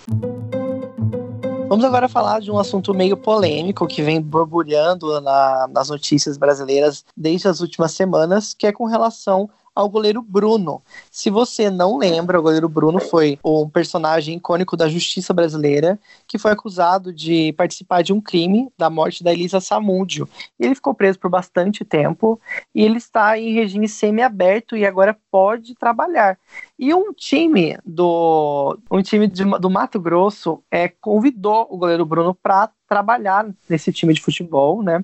Vamos 1.73 1.87
agora 1.87 2.07
falar 2.07 2.38
de 2.38 2.50
um 2.50 2.59
assunto 2.59 2.93
meio 2.93 3.17
polêmico 3.17 3.87
que 3.87 4.02
vem 4.02 4.21
borbulhando 4.21 5.19
na, 5.23 5.67
nas 5.73 5.88
notícias 5.88 6.37
brasileiras 6.37 7.02
desde 7.17 7.49
as 7.49 7.61
últimas 7.61 7.93
semanas, 7.93 8.52
que 8.52 8.67
é 8.67 8.73
com 8.73 8.85
relação 8.85 9.49
ao 9.75 9.88
goleiro 9.88 10.23
Bruno. 10.23 10.83
Se 11.11 11.31
você 11.31 11.71
não 11.71 11.97
lembra, 11.97 12.38
o 12.38 12.43
goleiro 12.43 12.69
Bruno 12.69 13.00
foi 13.00 13.38
um 13.45 13.69
personagem 13.69 14.37
icônico 14.37 14.76
da 14.76 14.88
justiça 14.88 15.33
brasileira 15.33 15.99
que 16.26 16.38
foi 16.38 16.52
acusado 16.52 17.12
de 17.12 17.52
participar 17.55 18.02
de 18.02 18.12
um 18.12 18.21
crime 18.21 18.71
da 18.76 18.91
morte 18.91 19.25
da 19.25 19.33
Elisa 19.33 19.61
Samúdio. 19.61 20.29
Ele 20.59 20.75
ficou 20.75 20.95
preso 20.95 21.19
por 21.19 21.31
bastante 21.31 21.85
tempo 21.85 22.41
e 22.75 22.83
ele 22.83 22.99
está 22.99 23.38
em 23.38 23.55
regime 23.55 23.88
semi-aberto 23.88 24.76
e 24.76 24.85
agora 24.85 25.17
pode 25.31 25.75
trabalhar. 25.75 26.38
E 26.79 26.93
um 26.93 27.12
time 27.12 27.79
do 27.85 28.79
um 28.91 29.00
time 29.02 29.26
de, 29.26 29.45
do 29.45 29.71
Mato 29.71 30.00
Grosso 30.00 30.62
é, 30.71 30.88
convidou 30.88 31.67
o 31.71 31.79
goleiro 31.79 32.05
Bruno 32.05 32.35
para 32.35 32.71
trabalhar 32.93 33.47
nesse 33.71 33.91
time 33.91 34.12
de 34.12 34.21
futebol, 34.21 34.83
né? 34.83 35.02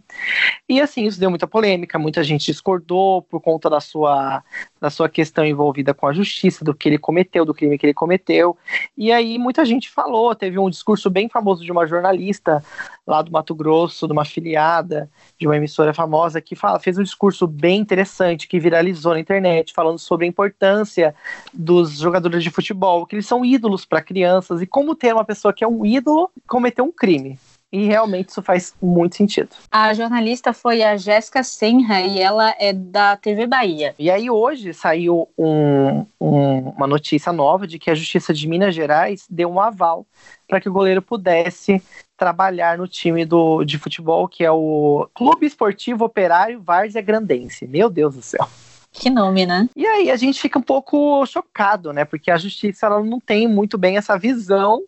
E 0.69 0.79
assim, 0.79 1.07
isso 1.07 1.19
deu 1.19 1.31
muita 1.31 1.47
polêmica, 1.47 1.99
muita 1.99 2.23
gente 2.23 2.45
discordou 2.45 3.23
por 3.23 3.41
conta 3.41 3.71
da 3.71 3.81
sua, 3.81 4.45
da 4.81 4.91
sua 4.91 5.09
questão 5.09 5.45
envolvida 5.45 5.93
com 5.93 6.07
a 6.07 6.13
justiça, 6.13 6.65
do 6.65 6.75
que 6.75 6.89
ele 6.89 6.99
cometeu, 6.99 7.45
do 7.45 7.55
crime 7.55 7.79
que 7.79 7.87
ele 7.87 7.95
cometeu. 7.95 8.57
E 8.97 9.11
aí 9.11 9.39
muita 9.39 9.65
gente 9.65 9.91
falou, 9.91 10.35
teve 10.35 10.59
um 10.59 10.71
discurso 10.71 11.11
bem 11.11 11.29
famoso 11.29 11.65
de 11.65 11.73
uma 11.73 11.87
jornalista 11.87 12.63
lá 13.07 13.23
do 13.23 13.33
Mato 13.33 13.55
Grosso, 13.55 14.07
de 14.07 14.13
uma 14.13 14.25
filiada 14.25 15.11
de 15.39 15.47
uma 15.47 15.57
emissora 15.57 15.95
famosa, 15.95 16.41
que 16.41 16.55
fala, 16.55 16.79
fez 16.79 16.99
um 16.99 17.03
discurso 17.03 17.47
bem 17.47 17.81
interessante, 17.81 18.49
que 18.49 18.59
viralizou 18.59 19.15
na 19.15 19.21
internet, 19.21 19.73
falando 19.73 19.99
sobre 19.99 20.27
a 20.27 20.29
importância 20.29 21.15
dos 21.53 21.99
jogadores 21.99 22.43
de 22.43 22.51
futebol, 22.51 23.07
que 23.07 23.15
eles 23.15 23.27
são 23.27 23.45
ídolos 23.45 23.85
para 23.85 24.03
crianças, 24.03 24.61
e 24.61 24.67
como 24.67 24.95
ter 24.95 25.15
uma 25.15 25.25
pessoa 25.25 25.53
que 25.53 25.65
é 25.65 25.69
um 25.69 25.87
ídolo 25.87 26.31
cometer 26.47 26.83
um 26.83 26.93
crime. 26.93 27.39
E 27.71 27.85
realmente 27.87 28.31
isso 28.31 28.43
faz 28.43 28.75
muito 28.81 29.17
sentido. 29.17 29.51
A 29.71 29.93
jornalista 29.93 30.55
foi 30.55 30.83
a 30.83 30.97
Jéssica 30.97 31.43
Senra 31.43 32.01
e 32.01 32.19
ela 32.19 32.55
é 32.59 32.73
da 32.73 33.17
TV 33.17 33.47
Bahia. 33.47 33.95
E 33.99 34.11
aí 34.11 34.31
hoje 34.31 34.73
saiu 34.73 35.29
um, 35.37 36.07
um, 36.19 36.71
uma 36.71 36.87
notícia 36.87 37.31
nova 37.31 37.67
de 37.67 37.79
que 37.79 37.91
a 37.91 37.95
Justiça 37.95 38.33
de 38.33 38.49
Minas 38.49 38.75
Gerais 38.75 39.27
deu 39.29 39.51
um 39.51 39.61
aval 39.61 40.07
para 40.49 40.61
que 40.61 40.69
o 40.69 40.73
goleiro 40.73 41.03
pudesse 41.03 41.83
trabalhar 42.17 42.79
no 42.79 42.89
time 42.89 43.27
do, 43.27 43.63
de 43.65 43.79
futebol 43.79 44.27
que 44.27 44.43
é 44.43 44.51
o 44.51 45.07
Clube 45.15 45.47
Esportivo 45.47 46.05
Operário 46.05 46.63
Várzea 46.63 47.03
Grandense. 47.03 47.67
Meu 47.67 47.91
Deus 47.91 48.15
do 48.15 48.23
céu. 48.23 48.49
Que 48.91 49.11
nome, 49.11 49.47
né? 49.47 49.69
E 49.77 49.87
aí 49.87 50.11
a 50.11 50.17
gente 50.17 50.41
fica 50.41 50.59
um 50.59 50.63
pouco 50.63 51.25
chocado, 51.27 51.93
né? 51.93 52.05
Porque 52.05 52.31
a 52.31 52.39
justiça 52.39 52.87
ela 52.87 53.03
não 53.05 53.21
tem 53.21 53.47
muito 53.47 53.77
bem 53.77 53.97
essa 53.97 54.19
visão 54.19 54.83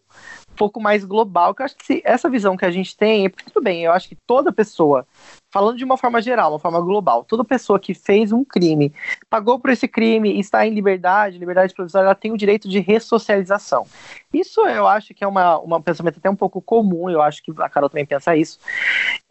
pouco 0.61 0.79
mais 0.79 1.07
global, 1.07 1.55
que 1.55 1.62
eu 1.62 1.64
acho 1.64 1.75
que 1.75 2.02
essa 2.05 2.29
visão 2.29 2.55
que 2.55 2.67
a 2.67 2.71
gente 2.71 2.95
tem, 2.95 3.25
é 3.25 3.31
tudo 3.31 3.64
bem, 3.64 3.83
eu 3.83 3.93
acho 3.93 4.07
que 4.07 4.14
toda 4.26 4.52
pessoa 4.52 5.07
falando 5.50 5.79
de 5.79 5.85
uma 5.85 5.97
forma 5.97 6.23
geral, 6.23 6.52
uma 6.52 6.59
forma 6.59 6.81
global, 6.81 7.25
toda 7.25 7.43
pessoa 7.43 7.81
que 7.81 7.93
fez 7.93 8.31
um 8.31 8.45
crime, 8.45 8.93
pagou 9.29 9.59
por 9.59 9.71
esse 9.71 9.88
crime 9.88 10.33
e 10.33 10.38
está 10.38 10.67
em 10.67 10.73
liberdade, 10.73 11.38
liberdade 11.38 11.75
provisória, 11.75 12.07
ela 12.07 12.14
tem 12.14 12.31
o 12.31 12.37
direito 12.37 12.69
de 12.69 12.79
ressocialização. 12.79 13.85
Isso 14.33 14.61
eu 14.67 14.87
acho 14.87 15.12
que 15.12 15.25
é 15.25 15.26
uma, 15.26 15.59
um 15.59 15.83
pensamento 15.83 16.19
até 16.19 16.31
um 16.31 16.37
pouco 16.37 16.61
comum, 16.61 17.11
eu 17.11 17.21
acho 17.21 17.43
que 17.43 17.52
a 17.59 17.69
Carol 17.69 17.90
também 17.90 18.07
pensa 18.07 18.37
isso. 18.37 18.61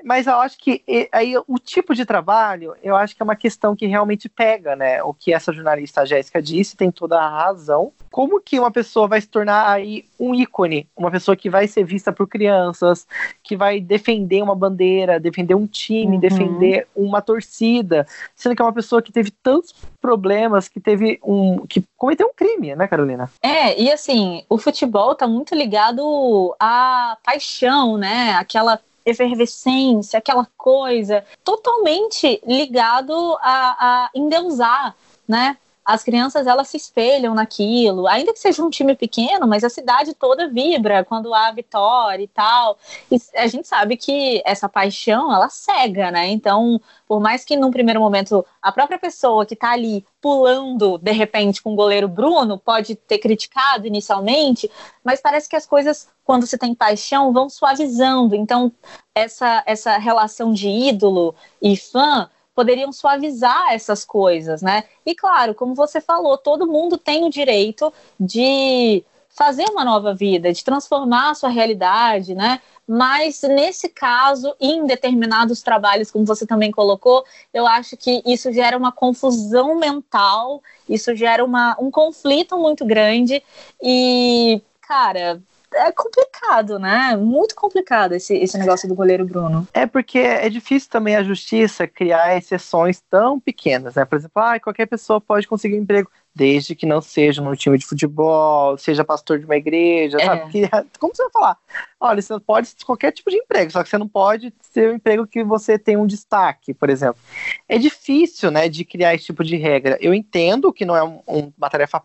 Mas 0.03 0.27
eu 0.27 0.39
acho 0.39 0.57
que 0.57 0.83
aí 1.11 1.35
o 1.47 1.59
tipo 1.59 1.93
de 1.93 2.05
trabalho, 2.05 2.75
eu 2.81 2.95
acho 2.95 3.15
que 3.15 3.21
é 3.21 3.25
uma 3.25 3.35
questão 3.35 3.75
que 3.75 3.85
realmente 3.85 4.29
pega, 4.29 4.75
né? 4.75 5.03
O 5.03 5.13
que 5.13 5.33
essa 5.33 5.51
jornalista 5.51 6.05
Jéssica 6.05 6.41
disse 6.41 6.77
tem 6.77 6.91
toda 6.91 7.19
a 7.19 7.29
razão. 7.29 7.91
Como 8.11 8.41
que 8.41 8.59
uma 8.59 8.71
pessoa 8.71 9.07
vai 9.07 9.21
se 9.21 9.27
tornar 9.27 9.69
aí 9.69 10.05
um 10.19 10.33
ícone, 10.33 10.87
uma 10.95 11.11
pessoa 11.11 11.35
que 11.35 11.49
vai 11.49 11.67
ser 11.67 11.83
vista 11.83 12.11
por 12.11 12.27
crianças, 12.27 13.05
que 13.43 13.55
vai 13.55 13.79
defender 13.79 14.41
uma 14.41 14.55
bandeira, 14.55 15.19
defender 15.19 15.55
um 15.55 15.67
time, 15.67 16.15
uhum. 16.15 16.19
defender 16.19 16.87
uma 16.95 17.21
torcida, 17.21 18.07
sendo 18.35 18.55
que 18.55 18.61
é 18.61 18.65
uma 18.65 18.73
pessoa 18.73 19.01
que 19.01 19.11
teve 19.11 19.31
tantos 19.31 19.73
problemas, 20.01 20.67
que 20.67 20.79
teve 20.79 21.19
um. 21.23 21.65
que 21.67 21.83
cometeu 21.97 22.27
um 22.27 22.33
crime, 22.33 22.75
né, 22.75 22.87
Carolina? 22.87 23.29
É, 23.41 23.79
e 23.79 23.91
assim, 23.91 24.43
o 24.49 24.57
futebol 24.57 25.13
tá 25.13 25.27
muito 25.27 25.53
ligado 25.53 26.55
à 26.59 27.17
paixão, 27.23 27.97
né? 27.97 28.33
Aquela 28.33 28.79
efervescência, 29.09 30.17
aquela 30.19 30.47
coisa, 30.57 31.25
totalmente 31.43 32.41
ligado 32.45 33.37
a, 33.41 34.05
a 34.05 34.09
endeusar, 34.13 34.95
né? 35.27 35.57
As 35.89 36.03
crianças 36.03 36.45
elas 36.45 36.67
se 36.67 36.77
espelham 36.77 37.33
naquilo, 37.33 38.05
ainda 38.05 38.31
que 38.31 38.37
seja 38.37 38.63
um 38.63 38.69
time 38.69 38.95
pequeno, 38.95 39.47
mas 39.47 39.63
a 39.63 39.69
cidade 39.71 40.13
toda 40.13 40.47
vibra 40.47 41.03
quando 41.03 41.33
há 41.33 41.51
vitória 41.51 42.23
e 42.23 42.27
tal. 42.27 42.77
E 43.11 43.17
a 43.35 43.47
gente 43.47 43.67
sabe 43.67 43.97
que 43.97 44.39
essa 44.45 44.69
paixão 44.69 45.33
ela 45.33 45.49
cega, 45.49 46.11
né? 46.11 46.27
Então, 46.27 46.79
por 47.07 47.19
mais 47.19 47.43
que 47.43 47.57
num 47.57 47.71
primeiro 47.71 47.99
momento 47.99 48.45
a 48.61 48.71
própria 48.71 48.99
pessoa 48.99 49.47
que 49.47 49.55
está 49.55 49.71
ali 49.71 50.05
pulando 50.21 50.99
de 50.99 51.11
repente 51.11 51.59
com 51.59 51.73
o 51.73 51.75
goleiro 51.75 52.07
Bruno 52.07 52.59
pode 52.59 52.93
ter 52.93 53.17
criticado 53.17 53.87
inicialmente, 53.87 54.69
mas 55.03 55.19
parece 55.19 55.49
que 55.49 55.55
as 55.55 55.65
coisas 55.65 56.07
quando 56.23 56.45
se 56.45 56.59
tem 56.59 56.75
paixão 56.75 57.33
vão 57.33 57.49
suavizando. 57.49 58.35
Então, 58.35 58.71
essa 59.15 59.63
essa 59.65 59.97
relação 59.97 60.53
de 60.53 60.69
ídolo 60.69 61.33
e 61.59 61.75
fã 61.75 62.29
poderiam 62.59 62.91
suavizar 62.91 63.71
essas 63.71 64.03
coisas, 64.03 64.61
né? 64.61 64.83
E 65.05 65.15
claro, 65.15 65.55
como 65.55 65.73
você 65.73 66.01
falou, 66.01 66.37
todo 66.37 66.67
mundo 66.67 66.97
tem 66.97 67.23
o 67.23 67.29
direito 67.29 67.93
de 68.19 69.01
fazer 69.29 69.63
uma 69.69 69.85
nova 69.85 70.13
vida, 70.13 70.51
de 70.51 70.61
transformar 70.61 71.29
a 71.29 71.35
sua 71.35 71.47
realidade, 71.47 72.35
né? 72.35 72.59
Mas 72.85 73.41
nesse 73.43 73.87
caso, 73.87 74.53
em 74.59 74.85
determinados 74.85 75.61
trabalhos, 75.61 76.11
como 76.11 76.25
você 76.25 76.45
também 76.45 76.69
colocou, 76.69 77.23
eu 77.53 77.65
acho 77.65 77.95
que 77.95 78.21
isso 78.25 78.51
gera 78.51 78.77
uma 78.77 78.91
confusão 78.91 79.79
mental, 79.79 80.61
isso 80.89 81.15
gera 81.15 81.45
uma, 81.45 81.77
um 81.79 81.89
conflito 81.89 82.57
muito 82.57 82.83
grande 82.83 83.41
e, 83.81 84.61
cara, 84.81 85.41
é 85.73 85.91
complicado, 85.91 86.79
né? 86.79 87.15
Muito 87.15 87.55
complicado 87.55 88.13
esse, 88.13 88.35
esse 88.35 88.57
negócio 88.57 88.87
do 88.87 88.95
goleiro 88.95 89.25
Bruno. 89.25 89.67
É 89.73 89.85
porque 89.85 90.19
é 90.19 90.49
difícil 90.49 90.89
também 90.89 91.15
a 91.15 91.23
justiça 91.23 91.87
criar 91.87 92.37
exceções 92.37 93.01
tão 93.09 93.39
pequenas, 93.39 93.95
né? 93.95 94.05
Por 94.05 94.17
exemplo, 94.17 94.41
ah, 94.41 94.59
qualquer 94.59 94.85
pessoa 94.85 95.21
pode 95.21 95.47
conseguir 95.47 95.75
um 95.75 95.83
emprego 95.83 96.09
desde 96.33 96.75
que 96.75 96.85
não 96.85 97.01
seja 97.01 97.41
num 97.41 97.53
time 97.53 97.77
de 97.77 97.85
futebol, 97.85 98.77
seja 98.77 99.03
pastor 99.03 99.39
de 99.39 99.45
uma 99.45 99.57
igreja, 99.57 100.17
é. 100.19 100.25
sabe? 100.25 100.51
Que, 100.51 100.69
como 100.99 101.13
você 101.13 101.23
vai 101.23 101.31
falar? 101.31 101.57
Olha, 101.99 102.21
você 102.21 102.39
pode 102.39 102.75
ter 102.75 102.85
qualquer 102.85 103.11
tipo 103.11 103.29
de 103.29 103.37
emprego, 103.37 103.71
só 103.71 103.83
que 103.83 103.89
você 103.89 103.97
não 103.97 104.07
pode 104.07 104.51
ter 104.73 104.89
um 104.89 104.95
emprego 104.95 105.27
que 105.27 105.43
você 105.43 105.77
tem 105.77 105.97
um 105.97 106.07
destaque, 106.07 106.73
por 106.73 106.89
exemplo. 106.89 107.19
É 107.67 107.77
difícil, 107.77 108.51
né, 108.51 108.69
de 108.69 108.85
criar 108.85 109.13
esse 109.13 109.25
tipo 109.25 109.43
de 109.43 109.57
regra. 109.57 109.97
Eu 109.99 110.13
entendo 110.13 110.71
que 110.71 110.85
não 110.85 110.95
é 110.95 111.03
um, 111.03 111.51
uma 111.57 111.69
tarefa 111.69 112.01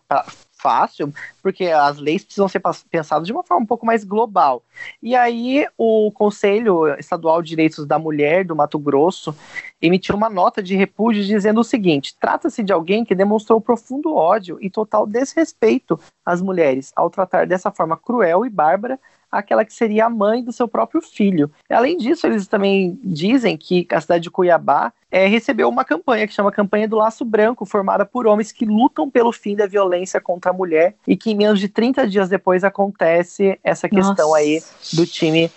fácil, 0.65 1.13
porque 1.43 1.65
as 1.65 1.99
leis 1.99 2.23
precisam 2.23 2.47
ser 2.47 2.59
pensadas 2.89 3.27
de 3.27 3.31
uma 3.31 3.43
forma 3.43 3.61
um 3.61 3.67
pouco 3.67 3.85
mais 3.85 4.03
global. 4.03 4.63
E 4.99 5.15
aí 5.15 5.67
o 5.77 6.11
Conselho 6.11 6.87
Estadual 6.97 7.39
de 7.43 7.49
Direitos 7.49 7.85
da 7.85 7.99
Mulher 7.99 8.43
do 8.43 8.55
Mato 8.55 8.79
Grosso 8.79 9.35
emitiu 9.79 10.15
uma 10.15 10.27
nota 10.27 10.63
de 10.63 10.75
repúdio 10.75 11.23
dizendo 11.23 11.59
o 11.59 11.63
seguinte: 11.63 12.15
trata-se 12.19 12.63
de 12.63 12.73
alguém 12.73 13.05
que 13.05 13.13
demonstrou 13.13 13.61
profundo 13.61 14.15
ódio 14.15 14.57
e 14.59 14.67
total 14.67 15.05
desrespeito 15.05 15.99
às 16.25 16.41
mulheres 16.41 16.91
ao 16.95 17.11
tratar 17.11 17.45
dessa 17.45 17.69
forma 17.69 17.95
cruel 17.95 18.43
e 18.43 18.49
bárbara 18.49 18.99
aquela 19.37 19.65
que 19.65 19.73
seria 19.73 20.05
a 20.05 20.09
mãe 20.09 20.43
do 20.43 20.51
seu 20.51 20.67
próprio 20.67 21.01
filho. 21.01 21.51
Além 21.69 21.97
disso, 21.97 22.25
eles 22.25 22.47
também 22.47 22.99
dizem 23.03 23.57
que 23.57 23.87
a 23.91 24.01
cidade 24.01 24.23
de 24.23 24.31
Cuiabá 24.31 24.93
é, 25.11 25.27
recebeu 25.27 25.69
uma 25.69 25.85
campanha 25.85 26.27
que 26.27 26.33
chama 26.33 26.51
Campanha 26.51 26.87
do 26.87 26.97
Laço 26.97 27.23
Branco, 27.23 27.65
formada 27.65 28.05
por 28.05 28.27
homens 28.27 28.51
que 28.51 28.65
lutam 28.65 29.09
pelo 29.09 29.31
fim 29.31 29.55
da 29.55 29.65
violência 29.65 30.19
contra 30.19 30.51
a 30.51 30.53
mulher 30.53 30.95
e 31.07 31.15
que 31.15 31.31
em 31.31 31.35
menos 31.35 31.59
de 31.59 31.69
30 31.69 32.07
dias 32.07 32.27
depois 32.27 32.63
acontece 32.63 33.57
essa 33.63 33.87
questão 33.87 34.27
Nossa. 34.27 34.37
aí 34.37 34.61
do 34.93 35.05
time 35.05 35.49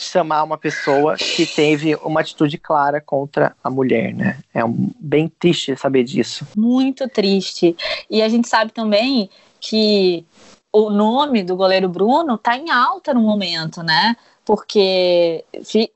chamar 0.00 0.44
uma 0.44 0.56
pessoa 0.56 1.16
que 1.16 1.46
teve 1.46 1.96
uma 1.96 2.20
atitude 2.20 2.58
clara 2.58 3.00
contra 3.00 3.56
a 3.62 3.68
mulher, 3.68 4.14
né? 4.14 4.38
É 4.54 4.64
um, 4.64 4.90
bem 5.00 5.28
triste 5.28 5.76
saber 5.76 6.04
disso. 6.04 6.46
Muito 6.56 7.08
triste. 7.08 7.76
E 8.08 8.22
a 8.22 8.28
gente 8.28 8.48
sabe 8.48 8.72
também 8.72 9.28
que 9.60 10.24
o 10.72 10.88
nome 10.88 11.42
do 11.42 11.54
goleiro 11.54 11.88
Bruno 11.88 12.36
está 12.36 12.56
em 12.56 12.70
alta 12.70 13.12
no 13.12 13.20
momento, 13.20 13.82
né? 13.82 14.16
Porque 14.44 15.44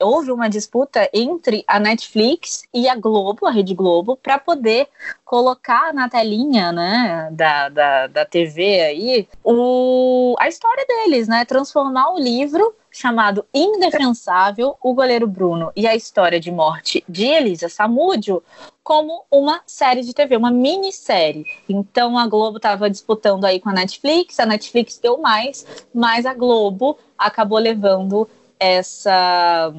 houve 0.01 0.31
uma 0.31 0.49
disputa 0.49 1.09
entre 1.13 1.65
a 1.67 1.81
Netflix 1.81 2.63
e 2.73 2.89
a 2.89 2.95
Globo, 2.95 3.47
a 3.47 3.51
Rede 3.51 3.75
Globo, 3.75 4.17
para 4.17 4.39
poder 4.39 4.87
colocar 5.25 5.93
na 5.93 6.09
telinha 6.09 6.71
né, 6.71 7.29
da, 7.33 7.69
da, 7.69 8.07
da 8.07 8.25
TV 8.25 8.83
aí 8.83 9.29
o, 9.43 10.37
a 10.39 10.47
história 10.47 10.85
deles, 10.87 11.27
né? 11.27 11.45
Transformar 11.45 12.13
o 12.13 12.19
livro 12.19 12.73
chamado 12.97 13.45
Indefensável, 13.53 14.75
o 14.83 14.95
goleiro 14.95 15.27
Bruno 15.27 15.71
e 15.77 15.87
a 15.87 15.95
história 15.95 16.41
de 16.41 16.51
morte 16.51 17.05
de 17.07 17.27
Elisa 17.27 17.69
Samúdio 17.69 18.43
como 18.83 19.25
uma 19.31 19.61
série 19.67 20.01
de 20.01 20.15
TV, 20.15 20.35
uma 20.37 20.51
minissérie. 20.51 21.45
Então 21.69 22.17
a 22.17 22.27
Globo 22.27 22.57
estava 22.57 22.89
disputando 22.89 23.45
aí 23.45 23.61
com 23.61 23.69
a 23.69 23.73
Netflix, 23.73 24.41
a 24.41 24.47
Netflix 24.47 24.99
deu 24.99 25.19
mais, 25.19 25.67
mas 25.95 26.25
a 26.25 26.33
Globo 26.33 26.99
acabou 27.19 27.59
levando 27.59 28.27
essa, 28.59 29.75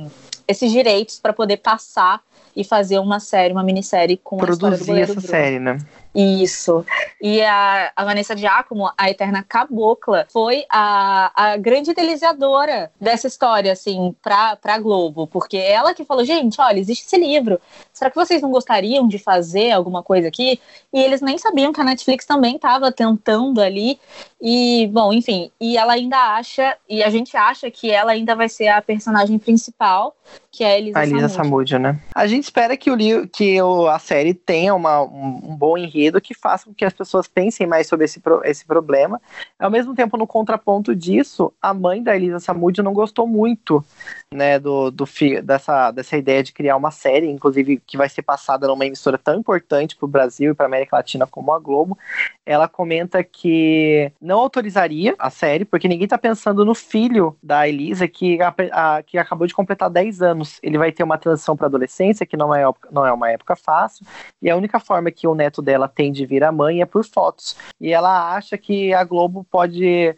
esses 0.47 0.71
direitos 0.71 1.19
para 1.19 1.33
poder 1.33 1.57
passar 1.57 2.21
e 2.55 2.63
fazer 2.63 2.99
uma 2.99 3.19
série, 3.19 3.53
uma 3.53 3.63
minissérie 3.63 4.17
com 4.17 4.37
Produzir 4.37 4.65
a 4.65 4.69
história 4.69 4.77
do 4.77 4.85
goleiro 4.85 5.11
essa 5.11 5.21
Bruno. 5.21 5.27
série, 5.27 5.59
né? 5.59 5.77
Isso. 6.19 6.83
E 7.21 7.43
a, 7.43 7.91
a 7.95 8.03
Vanessa 8.03 8.35
Giacomo, 8.35 8.89
a 8.97 9.07
eterna 9.07 9.45
cabocla, 9.47 10.25
foi 10.33 10.65
a, 10.67 11.31
a 11.35 11.57
grande 11.57 11.91
idealizadora 11.91 12.91
dessa 12.99 13.27
história, 13.27 13.71
assim, 13.71 14.15
pra, 14.23 14.55
pra 14.55 14.79
Globo. 14.79 15.27
Porque 15.27 15.57
ela 15.57 15.93
que 15.93 16.03
falou, 16.03 16.25
gente, 16.25 16.59
olha, 16.59 16.79
existe 16.79 17.05
esse 17.05 17.17
livro. 17.17 17.61
Será 17.93 18.09
que 18.09 18.15
vocês 18.15 18.41
não 18.41 18.49
gostariam 18.49 19.07
de 19.07 19.19
fazer 19.19 19.69
alguma 19.69 20.01
coisa 20.01 20.27
aqui? 20.27 20.59
E 20.91 20.99
eles 20.99 21.21
nem 21.21 21.37
sabiam 21.37 21.71
que 21.71 21.81
a 21.81 21.83
Netflix 21.83 22.25
também 22.25 22.55
estava 22.55 22.91
tentando 22.91 23.61
ali. 23.61 23.99
E, 24.41 24.89
bom, 24.91 25.13
enfim, 25.13 25.51
e 25.61 25.77
ela 25.77 25.93
ainda 25.93 26.17
acha, 26.35 26.75
e 26.89 27.03
a 27.03 27.11
gente 27.11 27.37
acha 27.37 27.69
que 27.69 27.91
ela 27.91 28.11
ainda 28.11 28.35
vai 28.35 28.49
ser 28.49 28.69
a 28.69 28.81
personagem 28.81 29.37
principal, 29.37 30.15
que 30.57 30.63
é 30.63 30.71
a 30.71 30.77
Elisa, 30.79 30.97
a 30.99 31.05
Elisa 31.05 31.29
Samúdio. 31.29 31.77
né? 31.77 31.99
A 32.15 32.25
gente 32.25 32.45
espera 32.45 32.75
que, 32.75 32.89
o, 32.89 32.95
livro, 32.95 33.27
que 33.27 33.61
o, 33.61 33.87
a 33.87 33.99
série 33.99 34.33
tenha 34.33 34.73
uma, 34.73 35.03
um, 35.03 35.51
um 35.51 35.55
bom 35.55 35.77
enredo 35.77 36.19
que 36.19 36.33
faça 36.33 36.65
com 36.65 36.73
que 36.73 36.83
as 36.83 36.93
pessoas 36.93 37.27
pensem 37.27 37.67
mais 37.67 37.85
sobre 37.85 38.05
esse, 38.05 38.19
esse 38.43 38.65
problema. 38.65 39.21
Ao 39.59 39.69
mesmo 39.69 39.93
tempo, 39.93 40.17
no 40.17 40.25
contraponto 40.25 40.95
disso, 40.95 41.53
a 41.61 41.75
mãe 41.75 42.01
da 42.01 42.15
Elisa 42.15 42.39
Samúdio 42.39 42.83
não 42.83 42.91
gostou 42.91 43.27
muito 43.27 43.85
né, 44.33 44.57
do, 44.57 44.89
do 44.89 45.05
dessa, 45.43 45.91
dessa 45.91 46.17
ideia 46.17 46.41
de 46.43 46.51
criar 46.51 46.75
uma 46.75 46.89
série, 46.89 47.29
inclusive 47.29 47.79
que 47.85 47.95
vai 47.95 48.09
ser 48.09 48.23
passada 48.23 48.67
numa 48.67 48.85
emissora 48.85 49.17
tão 49.17 49.35
importante 49.35 49.95
para 49.95 50.05
o 50.05 50.09
Brasil 50.09 50.51
e 50.51 50.55
para 50.55 50.65
a 50.65 50.69
América 50.69 50.97
Latina 50.97 51.27
como 51.27 51.53
a 51.53 51.59
Globo. 51.59 51.95
Ela 52.43 52.67
comenta 52.67 53.23
que 53.23 54.11
não 54.19 54.39
autorizaria 54.39 55.13
a 55.19 55.29
série, 55.29 55.65
porque 55.65 55.87
ninguém 55.87 56.05
está 56.05 56.17
pensando 56.17 56.65
no 56.65 56.73
filho 56.73 57.37
da 57.43 57.67
Elisa, 57.67 58.07
que, 58.07 58.39
a, 58.41 58.53
a, 58.71 59.03
que 59.03 59.19
acabou 59.19 59.45
de 59.45 59.53
completar 59.53 59.89
10 59.89 60.21
anos. 60.21 60.46
Ele 60.61 60.77
vai 60.77 60.91
ter 60.91 61.03
uma 61.03 61.17
transição 61.17 61.55
para 61.55 61.67
adolescência, 61.67 62.25
que 62.25 62.37
não 62.37 62.53
é, 62.53 62.63
não 62.91 63.05
é 63.05 63.11
uma 63.11 63.31
época 63.31 63.55
fácil, 63.55 64.05
e 64.41 64.49
a 64.49 64.55
única 64.55 64.79
forma 64.79 65.11
que 65.11 65.27
o 65.27 65.35
neto 65.35 65.61
dela 65.61 65.87
tem 65.87 66.11
de 66.11 66.25
vir 66.25 66.43
a 66.43 66.51
mãe 66.51 66.81
é 66.81 66.85
por 66.85 67.05
fotos. 67.05 67.55
E 67.79 67.93
ela 67.93 68.35
acha 68.35 68.57
que 68.57 68.93
a 68.93 69.03
Globo 69.03 69.45
pode 69.49 70.15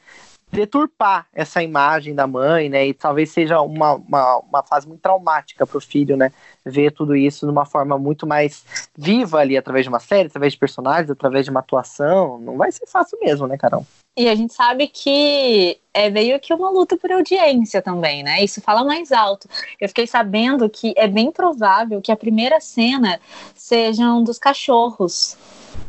deturpar 0.51 1.27
essa 1.33 1.61
imagem 1.61 2.15
da 2.15 2.25
mãe, 2.25 2.69
né? 2.69 2.87
E 2.87 2.93
talvez 2.93 3.29
seja 3.31 3.61
uma, 3.61 3.93
uma, 3.93 4.37
uma 4.37 4.63
fase 4.63 4.87
muito 4.87 5.01
traumática 5.01 5.65
para 5.65 5.77
o 5.77 5.81
filho, 5.81 6.17
né? 6.17 6.31
Ver 6.65 6.91
tudo 6.91 7.15
isso 7.15 7.45
de 7.45 7.51
uma 7.51 7.65
forma 7.65 7.97
muito 7.97 8.25
mais 8.25 8.65
viva 8.97 9.39
ali, 9.39 9.57
através 9.57 9.85
de 9.85 9.89
uma 9.89 9.99
série, 9.99 10.27
através 10.27 10.53
de 10.53 10.59
personagens, 10.59 11.09
através 11.09 11.45
de 11.45 11.51
uma 11.51 11.59
atuação. 11.59 12.39
Não 12.39 12.57
vai 12.57 12.71
ser 12.71 12.87
fácil 12.87 13.17
mesmo, 13.21 13.47
né, 13.47 13.57
Carol? 13.57 13.85
E 14.17 14.27
a 14.27 14.35
gente 14.35 14.53
sabe 14.53 14.87
que 14.87 15.79
é 15.93 16.09
meio 16.09 16.39
que 16.39 16.53
uma 16.53 16.69
luta 16.69 16.97
por 16.97 17.11
audiência 17.11 17.81
também, 17.81 18.21
né? 18.21 18.43
Isso 18.43 18.61
fala 18.61 18.83
mais 18.83 19.11
alto. 19.11 19.47
Eu 19.79 19.87
fiquei 19.87 20.05
sabendo 20.05 20.69
que 20.69 20.93
é 20.97 21.07
bem 21.07 21.31
provável 21.31 22.01
que 22.01 22.11
a 22.11 22.17
primeira 22.17 22.59
cena 22.59 23.19
sejam 23.55 24.23
dos 24.23 24.37
cachorros 24.37 25.37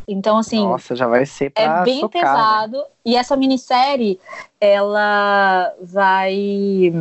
então, 0.06 0.38
assim. 0.38 0.64
Nossa, 0.64 0.96
já 0.96 1.06
vai 1.06 1.24
ser 1.24 1.50
pra 1.50 1.62
É 1.62 1.85
bem 1.85 2.02
né? 2.02 2.09
pesado. 2.09 2.78
Né? 2.78 2.85
E 3.04 3.16
essa 3.16 3.37
minissérie, 3.37 4.18
ela 4.61 5.72
vai 5.80 6.92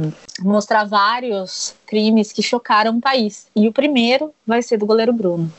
mostrar 0.41 0.85
vários 0.85 1.75
crimes 1.85 2.31
que 2.31 2.43
chocaram 2.43 2.97
o 2.97 3.01
país. 3.01 3.47
E 3.55 3.67
o 3.67 3.73
primeiro 3.73 4.31
vai 4.45 4.61
ser 4.61 4.77
do 4.77 4.85
goleiro 4.85 5.11
Bruno. 5.11 5.51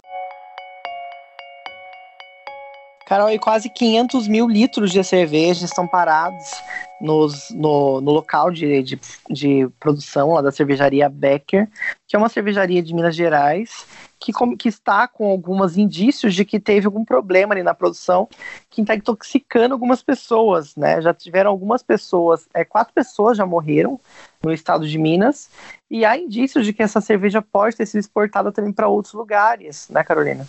Carol, 3.11 3.29
e 3.29 3.41
quase 3.41 3.69
500 3.69 4.29
mil 4.29 4.49
litros 4.49 4.93
de 4.93 5.03
cerveja 5.03 5.65
estão 5.65 5.85
parados 5.85 6.63
nos, 7.01 7.51
no, 7.51 8.01
no 8.01 8.13
local 8.13 8.53
de, 8.53 8.85
de, 8.85 9.01
de, 9.29 9.69
produção 9.81 10.35
lá 10.35 10.41
da 10.41 10.53
cervejaria 10.53 11.09
Becker, 11.09 11.69
que 12.07 12.15
é 12.15 12.19
uma 12.21 12.29
cervejaria 12.29 12.81
de 12.81 12.95
Minas 12.95 13.17
Gerais, 13.17 13.85
que, 14.17 14.33
que 14.57 14.69
está 14.69 15.09
com 15.09 15.29
alguns 15.29 15.77
indícios 15.77 16.37
de 16.37 16.45
que 16.45 16.61
teve 16.61 16.87
algum 16.87 17.05
problema 17.05 17.53
ali 17.53 17.65
na 17.65 17.75
produção, 17.75 18.29
que 18.71 18.81
está 18.81 18.95
intoxicando 18.95 19.75
algumas 19.75 20.05
pessoas, 20.05 20.77
né? 20.77 21.03
Já 21.03 21.13
tiveram 21.13 21.51
algumas 21.51 21.83
pessoas, 21.83 22.47
é, 22.55 22.65
quatro 22.65 22.95
pessoas 22.95 23.37
já 23.37 23.45
morreram 23.45 23.99
no 24.41 24.53
estado 24.53 24.87
de 24.87 24.97
Minas, 24.97 25.51
e 25.91 26.05
há 26.05 26.17
indícios 26.17 26.65
de 26.65 26.73
que 26.73 26.81
essa 26.85 27.01
cerveja 27.01 27.43
pode 27.43 27.75
ter 27.75 27.87
sido 27.87 27.99
exportada 27.99 28.53
também 28.53 28.73
para 28.73 28.87
outros 28.87 29.15
lugares, 29.15 29.89
né, 29.89 30.05
Carolina? 30.05 30.47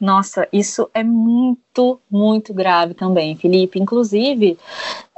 Nossa, 0.00 0.46
isso 0.52 0.88
é 0.94 1.02
muito, 1.02 2.00
muito 2.10 2.54
grave 2.54 2.94
também, 2.94 3.36
Felipe. 3.36 3.80
Inclusive, 3.80 4.56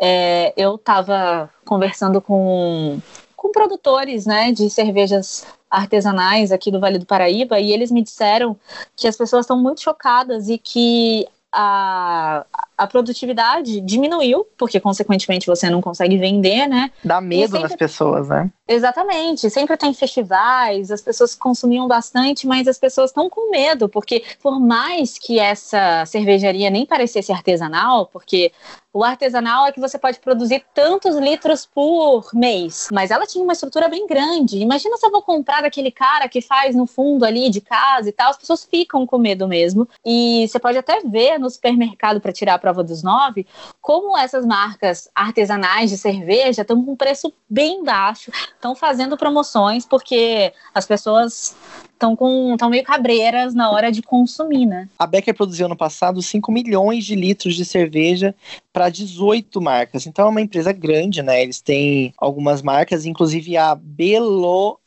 é, 0.00 0.54
eu 0.56 0.76
estava 0.76 1.50
conversando 1.66 2.20
com, 2.20 2.98
com 3.36 3.52
produtores 3.52 4.24
né, 4.24 4.52
de 4.52 4.70
cervejas 4.70 5.46
artesanais 5.70 6.50
aqui 6.50 6.70
do 6.70 6.80
Vale 6.80 6.98
do 6.98 7.06
Paraíba 7.06 7.60
e 7.60 7.72
eles 7.72 7.90
me 7.90 8.02
disseram 8.02 8.56
que 8.96 9.06
as 9.06 9.16
pessoas 9.16 9.44
estão 9.44 9.58
muito 9.60 9.82
chocadas 9.82 10.48
e 10.48 10.58
que 10.58 11.28
a, 11.52 12.44
a 12.78 12.86
produtividade 12.86 13.80
diminuiu, 13.80 14.46
porque 14.56 14.78
consequentemente 14.78 15.46
você 15.46 15.68
não 15.68 15.80
consegue 15.80 16.16
vender, 16.16 16.66
né? 16.66 16.90
Dá 17.04 17.20
medo 17.20 17.52
sempre... 17.52 17.62
nas 17.62 17.76
pessoas, 17.76 18.28
né? 18.28 18.50
Exatamente, 18.72 19.50
sempre 19.50 19.76
tem 19.76 19.92
festivais, 19.92 20.92
as 20.92 21.02
pessoas 21.02 21.34
consumiam 21.34 21.88
bastante, 21.88 22.46
mas 22.46 22.68
as 22.68 22.78
pessoas 22.78 23.10
estão 23.10 23.28
com 23.28 23.50
medo, 23.50 23.88
porque 23.88 24.22
por 24.40 24.60
mais 24.60 25.18
que 25.18 25.40
essa 25.40 26.06
cervejaria 26.06 26.70
nem 26.70 26.86
parecesse 26.86 27.32
artesanal, 27.32 28.06
porque 28.06 28.52
o 28.92 29.04
artesanal 29.04 29.66
é 29.66 29.72
que 29.72 29.78
você 29.78 29.96
pode 29.96 30.18
produzir 30.18 30.64
tantos 30.74 31.14
litros 31.14 31.64
por 31.64 32.28
mês, 32.34 32.88
mas 32.92 33.12
ela 33.12 33.24
tinha 33.24 33.42
uma 33.42 33.52
estrutura 33.52 33.88
bem 33.88 34.04
grande. 34.04 34.58
Imagina 34.58 34.96
se 34.96 35.06
eu 35.06 35.12
vou 35.12 35.22
comprar 35.22 35.62
daquele 35.62 35.92
cara 35.92 36.28
que 36.28 36.40
faz 36.40 36.74
no 36.74 36.86
fundo 36.86 37.24
ali 37.24 37.50
de 37.50 37.60
casa 37.60 38.08
e 38.08 38.12
tal, 38.12 38.30
as 38.30 38.36
pessoas 38.36 38.64
ficam 38.64 39.06
com 39.06 39.16
medo 39.16 39.46
mesmo. 39.46 39.88
E 40.04 40.46
você 40.48 40.58
pode 40.58 40.76
até 40.76 41.00
ver 41.04 41.38
no 41.38 41.48
supermercado 41.48 42.20
para 42.20 42.32
tirar 42.32 42.54
a 42.54 42.58
prova 42.58 42.82
dos 42.82 43.02
nove 43.02 43.46
como 43.80 44.18
essas 44.18 44.44
marcas 44.44 45.08
artesanais 45.14 45.88
de 45.88 45.96
cerveja 45.96 46.62
estão 46.62 46.84
com 46.84 46.96
preço 46.96 47.32
bem 47.48 47.84
baixo, 47.84 48.32
estão 48.60 48.74
fazendo 48.74 49.16
promoções 49.16 49.86
porque 49.86 50.52
as 50.74 50.86
pessoas 50.86 51.56
estão 51.92 52.14
com 52.14 52.52
estão 52.52 52.68
meio 52.68 52.84
cabreiras 52.84 53.54
na 53.54 53.70
hora 53.70 53.90
de 53.90 54.02
consumir, 54.02 54.66
né? 54.66 54.88
A 54.98 55.06
Becker 55.06 55.34
produziu 55.34 55.68
no 55.68 55.76
passado 55.76 56.20
5 56.20 56.52
milhões 56.52 57.04
de 57.04 57.14
litros 57.16 57.56
de 57.56 57.64
cerveja 57.64 58.34
para 58.72 58.90
18 58.90 59.60
marcas. 59.60 60.06
Então 60.06 60.26
é 60.26 60.30
uma 60.30 60.40
empresa 60.40 60.72
grande, 60.72 61.22
né? 61.22 61.42
Eles 61.42 61.60
têm 61.60 62.12
algumas 62.18 62.60
marcas, 62.62 63.06
inclusive 63.06 63.56
a 63.56 63.74
Belo 63.74 64.78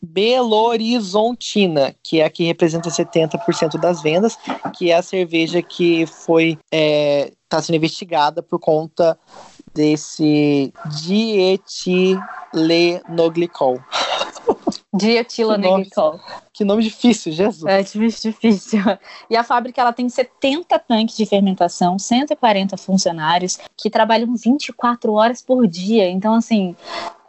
Belo 0.00 0.54
Horizontina, 0.54 1.92
que 2.04 2.20
é 2.20 2.24
a 2.24 2.30
que 2.30 2.44
representa 2.44 2.88
70% 2.88 3.80
das 3.80 4.00
vendas, 4.00 4.38
que 4.76 4.92
é 4.92 4.96
a 4.96 5.02
cerveja 5.02 5.60
que 5.60 6.06
foi 6.06 6.56
está 6.70 7.58
é, 7.58 7.60
sendo 7.60 7.74
investigada 7.74 8.44
por 8.44 8.60
conta 8.60 9.18
desse 9.74 10.72
dietilenoglicol. 11.04 13.78
Dietilenoglicol. 14.92 16.20
Que 16.52 16.64
nome 16.64 16.82
difícil, 16.82 17.32
Jesus. 17.32 17.64
É 17.64 17.82
difícil, 17.82 18.32
difícil. 18.32 18.80
E 19.30 19.36
a 19.36 19.44
fábrica 19.44 19.80
ela 19.80 19.92
tem 19.92 20.08
70 20.08 20.78
tanques 20.80 21.16
de 21.16 21.24
fermentação, 21.24 21.98
140 21.98 22.76
funcionários 22.76 23.58
que 23.76 23.88
trabalham 23.88 24.34
24 24.34 25.12
horas 25.12 25.40
por 25.40 25.66
dia. 25.66 26.10
Então, 26.10 26.34
assim, 26.34 26.74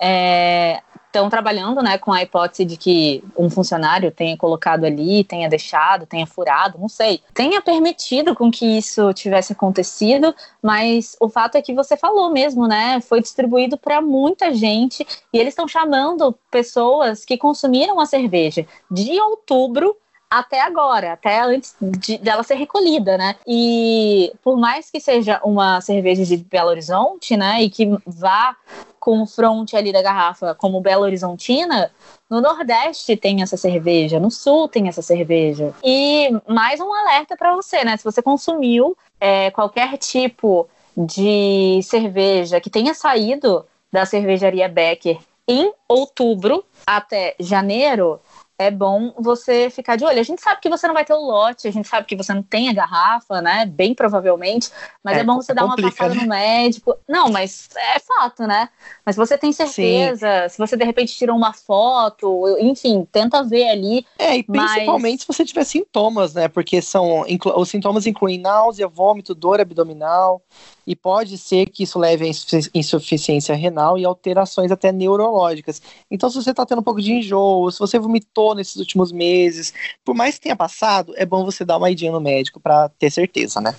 é, 0.01 0.82
estão 1.12 1.30
trabalhando 1.30 1.84
né, 1.84 1.97
com 1.97 2.13
a 2.13 2.24
hipótese 2.24 2.63
de 2.63 2.78
que 2.78 3.21
um 3.38 3.50
funcionário 3.50 4.10
tenha 4.10 4.38
colocado 4.38 4.86
ali, 4.86 5.26
tenha 5.26 5.50
deixado, 5.50 6.06
tenha 6.06 6.26
furado, 6.26 6.80
não 6.80 6.88
sei, 6.88 7.21
tenha 7.34 7.62
permitido 7.62 8.34
com 8.34 8.50
que 8.50 8.65
isso 8.65 9.13
tivesse 9.13 9.52
acontecido, 9.52 10.34
mas 10.62 11.17
o 11.19 11.28
fato 11.28 11.56
é 11.56 11.62
que 11.62 11.74
você 11.74 11.97
falou 11.97 12.32
mesmo, 12.32 12.65
né? 12.65 13.02
Foi 13.02 13.21
distribuído 13.21 13.78
para 13.78 14.02
muita 14.02 14.54
gente 14.54 15.06
e 15.34 15.38
eles 15.38 15.52
estão 15.52 15.67
chamando 15.67 16.34
pessoas 16.50 17.26
que 17.26 17.38
consumiram 17.38 18.00
a 18.00 18.06
cerveja 18.06 18.65
de 18.89 19.19
outubro 19.19 19.97
até 20.32 20.62
agora, 20.62 21.12
até 21.12 21.41
antes 21.41 21.76
de, 21.82 22.17
dela 22.17 22.41
ser 22.41 22.56
recolhida, 22.56 23.17
né? 23.17 23.36
E 23.46 24.32
por 24.41 24.58
mais 24.58 24.89
que 24.89 25.02
seja 25.02 25.41
uma 25.44 25.82
cerveja 25.82 26.26
de 26.26 26.38
Belo 26.38 26.70
Horizonte, 26.70 27.36
né, 27.36 27.62
e 27.62 27.70
que 27.70 27.86
vá 28.08 28.56
com 28.98 29.22
o 29.22 29.28
front 29.28 29.74
ali 29.74 29.91
da 29.91 30.02
garrafa 30.02 30.56
como 30.56 30.80
Belo 30.80 31.04
Horizontina, 31.04 31.91
no 32.30 32.39
Nordeste 32.39 33.17
tem 33.17 33.41
essa 33.41 33.58
cerveja, 33.58 34.22
no 34.22 34.32
Sul 34.32 34.70
tem 34.70 34.88
essa 34.88 35.02
cerveja. 35.02 35.74
E 35.84 36.30
mais 36.48 36.80
um 36.80 36.94
alerta 36.94 37.36
para 37.36 37.54
você, 37.54 37.84
né? 37.84 37.98
Se 37.98 38.04
você 38.04 38.22
consumiu 38.22 38.96
é, 39.20 39.52
qualquer 39.52 39.98
tipo 39.98 40.70
de 40.96 41.82
cerveja 41.84 42.62
que 42.62 42.70
tenha 42.70 42.94
saído 42.94 43.65
da 43.91 44.06
cervejaria 44.06 44.70
Becker 44.70 45.17
em 45.48 45.74
outubro 45.89 46.63
até 46.88 47.36
janeiro, 47.39 48.22
é 48.62 48.69
bom 48.69 49.13
você 49.17 49.69
ficar 49.69 49.95
de 49.95 50.06
olho. 50.06 50.19
A 50.19 50.24
gente 50.24 50.41
sabe 50.41 50.62
que 50.62 50.69
você 50.69 50.88
não 50.88 50.93
vai 50.93 51.04
ter 51.04 51.13
o 51.13 51.19
lote, 51.19 51.67
a 51.67 51.71
gente 51.71 51.88
sabe 51.88 52.06
que 52.06 52.15
você 52.15 52.32
não 52.34 52.43
tem 52.43 52.69
a 52.69 52.74
garrafa, 52.74 53.41
né? 53.41 53.65
Bem 53.65 53.95
provavelmente, 53.95 54.69
mas 55.04 55.17
é, 55.17 55.21
é 55.21 55.24
bom 55.24 55.38
você 55.38 55.54
dar 55.54 55.65
uma 55.65 55.76
passada 55.76 56.13
né? 56.13 56.21
no 56.21 56.28
médico. 56.28 56.95
Não, 57.08 57.30
mas 57.30 57.69
é 57.76 58.00
fato, 58.00 58.43
né? 58.43 58.69
Mas 59.04 59.15
você 59.15 59.36
tem 59.38 59.52
certeza, 59.52 60.43
Sim. 60.43 60.50
se 60.50 60.58
você 60.60 60.78
de 60.78 60.86
repente 60.86 61.15
tirou 61.15 61.36
uma 61.36 61.54
foto, 61.54 62.45
enfim, 62.60 63.08
tenta 63.12 63.43
ver 63.43 63.69
ali. 63.69 64.06
É, 64.19 64.38
e 64.38 64.43
principalmente 64.43 65.19
mas... 65.19 65.21
se 65.21 65.28
você 65.28 65.43
tiver 65.43 65.63
sintomas, 65.63 66.36
né? 66.36 66.47
Porque 66.47 66.82
são 66.82 67.26
os 67.56 67.69
sintomas 67.69 68.06
incluem 68.06 68.38
náusea, 68.38 68.88
vômito, 68.88 69.34
dor 69.34 69.60
abdominal 69.60 70.41
e 70.86 70.95
pode 70.95 71.38
ser 71.38 71.67
que 71.67 71.84
isso 71.84 72.00
leve 72.00 72.26
a 72.26 72.78
insuficiência 72.78 73.56
renal 73.56 73.97
e 73.97 74.06
alterações 74.06 74.71
até 74.71 74.91
neurológicas. 74.91 75.82
Então, 76.10 76.30
se 76.30 76.36
você 76.36 76.52
está 76.52 76.65
tendo 76.65 76.80
um 76.80 76.84
pouco 76.84 77.02
de 77.02 77.13
enjoo, 77.13 77.71
se 77.71 77.80
você 77.80 78.00
vomitou 78.00 78.50
nesses 78.55 78.75
últimos 78.77 79.11
meses, 79.11 79.73
por 80.03 80.15
mais 80.15 80.35
que 80.35 80.41
tenha 80.41 80.55
passado, 80.55 81.13
é 81.15 81.25
bom 81.25 81.45
você 81.45 81.63
dar 81.65 81.77
uma 81.77 81.89
idinha 81.89 82.11
no 82.11 82.21
médico 82.21 82.59
para 82.59 82.89
ter 82.89 83.11
certeza, 83.11 83.59
né? 83.61 83.75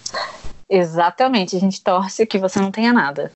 Exatamente, 0.69 1.57
a 1.57 1.61
gente 1.61 1.83
torce 1.83 2.27
que 2.27 2.39
você 2.39 2.59
não 2.59 2.71
tenha 2.71 2.93
nada. 2.93 3.31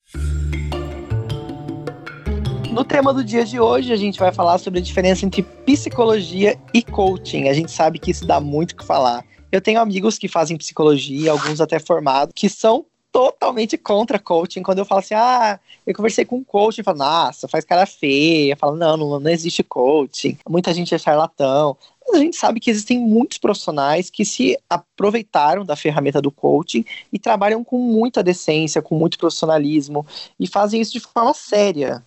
No 2.72 2.84
tema 2.84 3.12
do 3.14 3.24
dia 3.24 3.44
de 3.44 3.58
hoje, 3.58 3.92
a 3.92 3.96
gente 3.96 4.18
vai 4.18 4.32
falar 4.32 4.58
sobre 4.58 4.80
a 4.80 4.82
diferença 4.82 5.24
entre 5.24 5.42
psicologia 5.42 6.58
e 6.74 6.82
coaching. 6.82 7.48
A 7.48 7.54
gente 7.54 7.72
sabe 7.72 7.98
que 7.98 8.10
isso 8.10 8.26
dá 8.26 8.38
muito 8.38 8.72
o 8.72 8.76
que 8.76 8.84
falar. 8.84 9.24
Eu 9.50 9.62
tenho 9.62 9.80
amigos 9.80 10.18
que 10.18 10.28
fazem 10.28 10.58
psicologia, 10.58 11.32
alguns 11.32 11.60
até 11.60 11.78
formados, 11.78 12.34
que 12.36 12.48
são 12.50 12.84
totalmente 13.16 13.78
contra 13.78 14.18
coaching. 14.18 14.62
Quando 14.62 14.80
eu 14.80 14.84
falo 14.84 14.98
assim, 14.98 15.14
ah, 15.14 15.58
eu 15.86 15.94
conversei 15.94 16.26
com 16.26 16.36
um 16.36 16.44
coach, 16.44 16.78
e 16.78 16.84
falo, 16.84 16.98
nossa, 16.98 17.48
faz 17.48 17.64
cara 17.64 17.86
feia. 17.86 18.54
Falo, 18.56 18.76
não, 18.76 18.94
não, 18.94 19.18
não 19.18 19.30
existe 19.30 19.62
coaching. 19.62 20.36
Muita 20.46 20.74
gente 20.74 20.94
é 20.94 20.98
charlatão. 20.98 21.78
Mas 22.06 22.20
a 22.20 22.22
gente 22.22 22.36
sabe 22.36 22.60
que 22.60 22.70
existem 22.70 22.98
muitos 23.00 23.38
profissionais 23.38 24.10
que 24.10 24.22
se 24.22 24.58
aproveitaram 24.68 25.64
da 25.64 25.74
ferramenta 25.74 26.20
do 26.20 26.30
coaching 26.30 26.84
e 27.10 27.18
trabalham 27.18 27.64
com 27.64 27.78
muita 27.78 28.22
decência, 28.22 28.82
com 28.82 28.94
muito 28.94 29.16
profissionalismo 29.16 30.06
e 30.38 30.46
fazem 30.46 30.82
isso 30.82 30.92
de 30.92 31.00
forma 31.00 31.32
séria. 31.32 32.02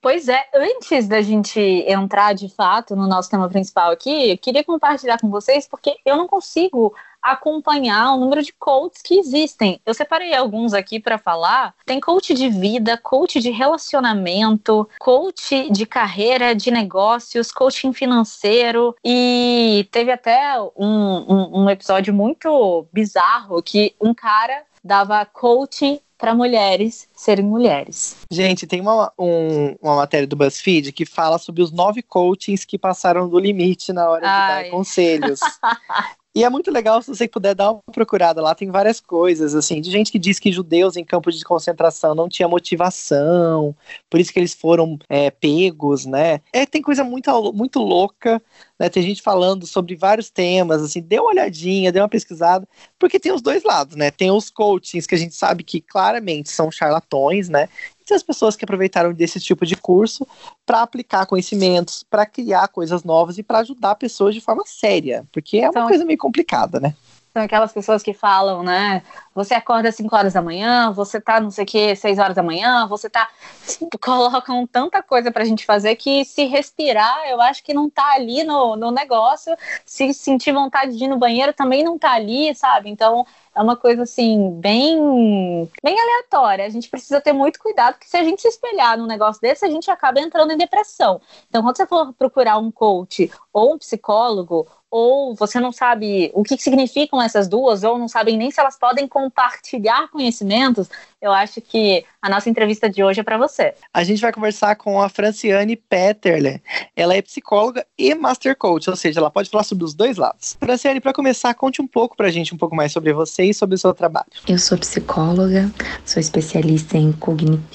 Pois 0.00 0.28
é, 0.28 0.38
antes 0.54 1.08
da 1.08 1.20
gente 1.20 1.58
entrar 1.58 2.34
de 2.34 2.48
fato 2.48 2.94
no 2.94 3.08
nosso 3.08 3.28
tema 3.28 3.48
principal 3.48 3.90
aqui, 3.90 4.30
eu 4.30 4.38
queria 4.38 4.62
compartilhar 4.62 5.18
com 5.18 5.30
vocês, 5.30 5.66
porque 5.66 5.96
eu 6.04 6.16
não 6.16 6.28
consigo 6.28 6.94
acompanhar 7.24 8.12
o 8.12 8.18
número 8.18 8.42
de 8.42 8.52
coaches 8.52 9.00
que 9.02 9.18
existem. 9.18 9.80
Eu 9.86 9.94
separei 9.94 10.34
alguns 10.34 10.74
aqui 10.74 11.00
para 11.00 11.16
falar. 11.16 11.74
Tem 11.86 11.98
coach 11.98 12.34
de 12.34 12.50
vida, 12.50 12.98
coach 12.98 13.40
de 13.40 13.50
relacionamento, 13.50 14.88
coach 14.98 15.70
de 15.70 15.86
carreira, 15.86 16.54
de 16.54 16.70
negócios, 16.70 17.50
coaching 17.50 17.94
financeiro 17.94 18.94
e 19.02 19.88
teve 19.90 20.12
até 20.12 20.60
um, 20.76 20.86
um, 20.86 21.62
um 21.62 21.70
episódio 21.70 22.12
muito 22.12 22.86
bizarro 22.92 23.62
que 23.62 23.94
um 24.00 24.12
cara 24.12 24.62
dava 24.84 25.24
coaching 25.24 25.98
para 26.18 26.34
mulheres 26.34 27.08
serem 27.14 27.44
mulheres. 27.44 28.16
Gente, 28.30 28.66
tem 28.66 28.80
uma, 28.80 29.12
um, 29.18 29.76
uma 29.82 29.96
matéria 29.96 30.26
do 30.26 30.36
BuzzFeed 30.36 30.92
que 30.92 31.04
fala 31.04 31.38
sobre 31.38 31.62
os 31.62 31.72
nove 31.72 32.02
coachings 32.02 32.64
que 32.64 32.78
passaram 32.78 33.28
do 33.28 33.38
limite 33.38 33.92
na 33.92 34.08
hora 34.08 34.26
Ai. 34.26 34.64
de 34.64 34.70
dar 34.70 34.70
conselhos. 34.70 35.40
E 36.36 36.42
é 36.42 36.50
muito 36.50 36.68
legal 36.72 37.00
se 37.00 37.08
você 37.08 37.28
puder 37.28 37.54
dar 37.54 37.70
uma 37.70 37.80
procurada 37.92 38.42
lá, 38.42 38.56
tem 38.56 38.68
várias 38.68 38.98
coisas, 38.98 39.54
assim, 39.54 39.80
de 39.80 39.88
gente 39.88 40.10
que 40.10 40.18
diz 40.18 40.40
que 40.40 40.50
judeus 40.50 40.96
em 40.96 41.04
campos 41.04 41.38
de 41.38 41.44
concentração 41.44 42.12
não 42.12 42.28
tinha 42.28 42.48
motivação, 42.48 43.74
por 44.10 44.18
isso 44.18 44.32
que 44.32 44.40
eles 44.40 44.52
foram 44.52 44.98
é, 45.08 45.30
pegos, 45.30 46.04
né? 46.04 46.40
É, 46.52 46.66
tem 46.66 46.82
coisa 46.82 47.04
muito, 47.04 47.52
muito 47.52 47.78
louca, 47.78 48.42
né? 48.76 48.88
Tem 48.88 49.00
gente 49.04 49.22
falando 49.22 49.64
sobre 49.64 49.94
vários 49.94 50.28
temas, 50.28 50.82
assim, 50.82 51.00
dê 51.00 51.20
uma 51.20 51.30
olhadinha, 51.30 51.92
dê 51.92 52.00
uma 52.00 52.08
pesquisada, 52.08 52.66
porque 52.98 53.20
tem 53.20 53.32
os 53.32 53.40
dois 53.40 53.62
lados, 53.62 53.94
né? 53.94 54.10
Tem 54.10 54.32
os 54.32 54.50
coachings 54.50 55.06
que 55.06 55.14
a 55.14 55.18
gente 55.18 55.36
sabe 55.36 55.62
que 55.62 55.80
claramente 55.80 56.50
são 56.50 56.68
charlatões, 56.68 57.48
né? 57.48 57.68
E 58.10 58.14
as 58.14 58.22
pessoas 58.22 58.54
que 58.54 58.64
aproveitaram 58.64 59.12
desse 59.12 59.40
tipo 59.40 59.64
de 59.64 59.76
curso 59.76 60.26
para 60.66 60.82
aplicar 60.82 61.26
conhecimentos, 61.26 62.02
para 62.02 62.26
criar 62.26 62.68
coisas 62.68 63.02
novas 63.02 63.38
e 63.38 63.42
para 63.42 63.60
ajudar 63.60 63.94
pessoas 63.94 64.34
de 64.34 64.40
forma 64.40 64.62
séria, 64.66 65.26
porque 65.32 65.58
é 65.58 65.62
uma 65.62 65.70
então, 65.70 65.88
coisa 65.88 66.04
meio 66.04 66.18
complicada, 66.18 66.78
né? 66.78 66.94
São 67.34 67.42
aquelas 67.42 67.72
pessoas 67.72 68.00
que 68.00 68.14
falam, 68.14 68.62
né? 68.62 69.02
Você 69.34 69.54
acorda 69.54 69.88
às 69.88 69.96
5 69.96 70.14
horas 70.14 70.34
da 70.34 70.40
manhã, 70.40 70.92
você 70.92 71.20
tá 71.20 71.40
não 71.40 71.50
sei 71.50 71.64
o 71.64 71.66
que, 71.66 71.96
6 71.96 72.20
horas 72.20 72.36
da 72.36 72.44
manhã, 72.44 72.86
você 72.86 73.10
tá. 73.10 73.28
Colocam 74.00 74.64
tanta 74.68 75.02
coisa 75.02 75.32
pra 75.32 75.44
gente 75.44 75.66
fazer 75.66 75.96
que 75.96 76.24
se 76.24 76.44
respirar, 76.44 77.28
eu 77.28 77.40
acho 77.40 77.64
que 77.64 77.74
não 77.74 77.90
tá 77.90 78.12
ali 78.12 78.44
no, 78.44 78.76
no 78.76 78.92
negócio. 78.92 79.52
Se 79.84 80.14
sentir 80.14 80.52
vontade 80.52 80.96
de 80.96 81.02
ir 81.02 81.08
no 81.08 81.18
banheiro 81.18 81.52
também 81.52 81.82
não 81.82 81.98
tá 81.98 82.12
ali, 82.12 82.54
sabe? 82.54 82.88
Então 82.88 83.26
é 83.54 83.62
uma 83.62 83.76
coisa 83.76 84.02
assim, 84.02 84.50
bem, 84.60 85.68
bem 85.82 86.00
aleatória. 86.00 86.64
A 86.66 86.68
gente 86.68 86.88
precisa 86.88 87.20
ter 87.20 87.32
muito 87.32 87.58
cuidado, 87.58 87.94
porque 87.94 88.08
se 88.08 88.16
a 88.16 88.24
gente 88.24 88.42
se 88.42 88.48
espelhar 88.48 88.98
num 88.98 89.06
negócio 89.06 89.40
desse, 89.40 89.64
a 89.64 89.70
gente 89.70 89.90
acaba 89.90 90.20
entrando 90.20 90.52
em 90.52 90.56
depressão. 90.56 91.20
Então, 91.48 91.62
quando 91.62 91.76
você 91.76 91.86
for 91.86 92.12
procurar 92.12 92.58
um 92.58 92.70
coach 92.70 93.30
ou 93.52 93.74
um 93.74 93.78
psicólogo 93.78 94.66
ou 94.96 95.34
você 95.34 95.58
não 95.58 95.72
sabe 95.72 96.30
o 96.34 96.44
que 96.44 96.56
significam 96.56 97.20
essas 97.20 97.48
duas, 97.48 97.82
ou 97.82 97.98
não 97.98 98.06
sabem 98.06 98.36
nem 98.36 98.52
se 98.52 98.60
elas 98.60 98.78
podem 98.78 99.08
compartilhar 99.08 100.08
conhecimentos, 100.08 100.88
eu 101.24 101.32
acho 101.32 101.58
que 101.62 102.04
a 102.20 102.28
nossa 102.28 102.50
entrevista 102.50 102.88
de 102.88 103.02
hoje 103.02 103.20
é 103.20 103.22
para 103.22 103.38
você. 103.38 103.72
A 103.92 104.04
gente 104.04 104.20
vai 104.20 104.30
conversar 104.30 104.76
com 104.76 105.00
a 105.00 105.08
Franciane 105.08 105.74
Peterle. 105.74 106.60
Ela 106.94 107.14
é 107.14 107.22
psicóloga 107.22 107.86
e 107.98 108.14
master 108.14 108.54
coach, 108.54 108.90
ou 108.90 108.96
seja, 108.96 109.20
ela 109.20 109.30
pode 109.30 109.48
falar 109.48 109.64
sobre 109.64 109.84
os 109.84 109.94
dois 109.94 110.18
lados. 110.18 110.56
Franciane, 110.60 111.00
para 111.00 111.14
começar, 111.14 111.54
conte 111.54 111.80
um 111.80 111.86
pouco 111.86 112.14
para 112.14 112.26
a 112.26 112.30
gente 112.30 112.54
um 112.54 112.58
pouco 112.58 112.76
mais 112.76 112.92
sobre 112.92 113.10
você 113.14 113.44
e 113.44 113.54
sobre 113.54 113.74
o 113.74 113.78
seu 113.78 113.94
trabalho. 113.94 114.26
Eu 114.46 114.58
sou 114.58 114.76
psicóloga, 114.76 115.70
sou 116.04 116.20
especialista 116.20 116.98
em, 116.98 117.14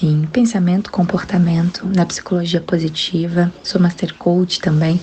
em 0.00 0.26
pensamento, 0.26 0.92
comportamento, 0.92 1.84
na 1.86 2.06
psicologia 2.06 2.60
positiva, 2.60 3.52
sou 3.64 3.80
master 3.80 4.14
coach 4.14 4.60
também. 4.60 5.00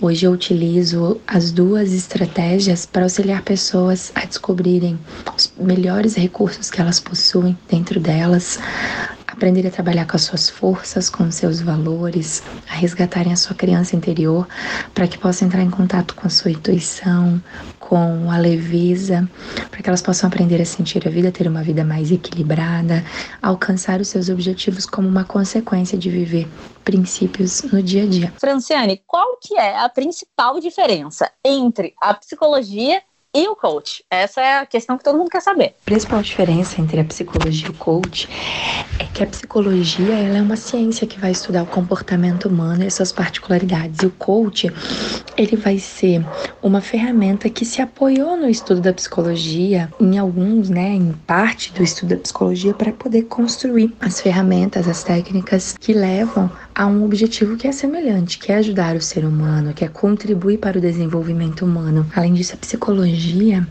Hoje 0.00 0.26
eu 0.26 0.32
utilizo 0.32 1.20
as 1.24 1.52
duas 1.52 1.92
estratégias 1.92 2.84
para 2.84 3.04
auxiliar 3.04 3.42
pessoas 3.42 4.10
a 4.16 4.24
descobrirem 4.24 4.98
os 5.36 5.52
melhores 5.56 6.16
recursos 6.16 6.68
que 6.68 6.80
elas 6.80 6.98
possuem 6.98 7.56
dentro 7.76 8.00
delas, 8.00 8.58
aprender 9.26 9.66
a 9.66 9.70
trabalhar 9.70 10.06
com 10.06 10.16
as 10.16 10.22
suas 10.22 10.48
forças, 10.48 11.10
com 11.10 11.24
os 11.24 11.34
seus 11.34 11.60
valores, 11.60 12.42
a 12.70 12.74
resgatarem 12.74 13.34
a 13.34 13.36
sua 13.36 13.54
criança 13.54 13.94
interior, 13.94 14.48
para 14.94 15.06
que 15.06 15.18
possa 15.18 15.44
entrar 15.44 15.60
em 15.62 15.68
contato 15.68 16.14
com 16.14 16.26
a 16.26 16.30
sua 16.30 16.50
intuição, 16.50 17.42
com 17.78 18.30
a 18.30 18.38
leveza, 18.38 19.28
para 19.70 19.82
que 19.82 19.88
elas 19.90 20.00
possam 20.00 20.28
aprender 20.28 20.60
a 20.60 20.64
sentir 20.64 21.06
a 21.06 21.10
vida, 21.10 21.30
ter 21.30 21.46
uma 21.46 21.62
vida 21.62 21.84
mais 21.84 22.10
equilibrada, 22.10 23.04
alcançar 23.42 24.00
os 24.00 24.08
seus 24.08 24.30
objetivos 24.30 24.86
como 24.86 25.06
uma 25.06 25.24
consequência 25.24 25.98
de 25.98 26.08
viver 26.08 26.48
princípios 26.82 27.62
no 27.64 27.82
dia 27.82 28.04
a 28.04 28.06
dia. 28.06 28.32
Franciane, 28.40 29.02
qual 29.06 29.36
que 29.42 29.54
é 29.58 29.78
a 29.78 29.88
principal 29.88 30.58
diferença 30.60 31.30
entre 31.44 31.92
a 32.00 32.14
psicologia 32.14 33.02
e 33.36 33.46
o 33.48 33.54
coach? 33.54 34.02
Essa 34.10 34.40
é 34.40 34.58
a 34.60 34.66
questão 34.66 34.96
que 34.96 35.04
todo 35.04 35.18
mundo 35.18 35.28
quer 35.28 35.42
saber. 35.42 35.74
A 35.82 35.84
principal 35.84 36.22
diferença 36.22 36.80
entre 36.80 36.98
a 36.98 37.04
psicologia 37.04 37.66
e 37.66 37.70
o 37.70 37.74
coach 37.74 38.26
é 38.98 39.04
que 39.04 39.22
a 39.22 39.26
psicologia 39.26 40.14
ela 40.14 40.38
é 40.38 40.42
uma 40.42 40.56
ciência 40.56 41.06
que 41.06 41.20
vai 41.20 41.32
estudar 41.32 41.62
o 41.62 41.66
comportamento 41.66 42.48
humano 42.48 42.82
e 42.82 42.86
as 42.86 42.94
suas 42.94 43.12
particularidades. 43.12 44.02
E 44.02 44.06
o 44.06 44.10
coach, 44.10 44.72
ele 45.36 45.54
vai 45.54 45.78
ser 45.78 46.24
uma 46.62 46.80
ferramenta 46.80 47.50
que 47.50 47.66
se 47.66 47.82
apoiou 47.82 48.38
no 48.38 48.48
estudo 48.48 48.80
da 48.80 48.92
psicologia, 48.94 49.92
em 50.00 50.16
alguns, 50.16 50.70
né, 50.70 50.94
em 50.94 51.12
parte 51.26 51.74
do 51.74 51.82
estudo 51.82 52.14
da 52.14 52.22
psicologia, 52.22 52.72
para 52.72 52.90
poder 52.90 53.24
construir 53.24 53.94
as 54.00 54.18
ferramentas, 54.18 54.88
as 54.88 55.04
técnicas 55.04 55.76
que 55.78 55.92
levam 55.92 56.50
a 56.76 56.86
um 56.86 57.06
objetivo 57.06 57.56
que 57.56 57.66
é 57.66 57.72
semelhante, 57.72 58.38
que 58.38 58.52
é 58.52 58.56
ajudar 58.56 58.94
o 58.96 59.00
ser 59.00 59.24
humano, 59.24 59.72
que 59.72 59.82
é 59.82 59.88
contribuir 59.88 60.58
para 60.58 60.76
o 60.76 60.80
desenvolvimento 60.80 61.64
humano. 61.64 62.06
Além 62.14 62.34
disso, 62.34 62.52
a 62.52 62.58
psicologia, 62.58 63.66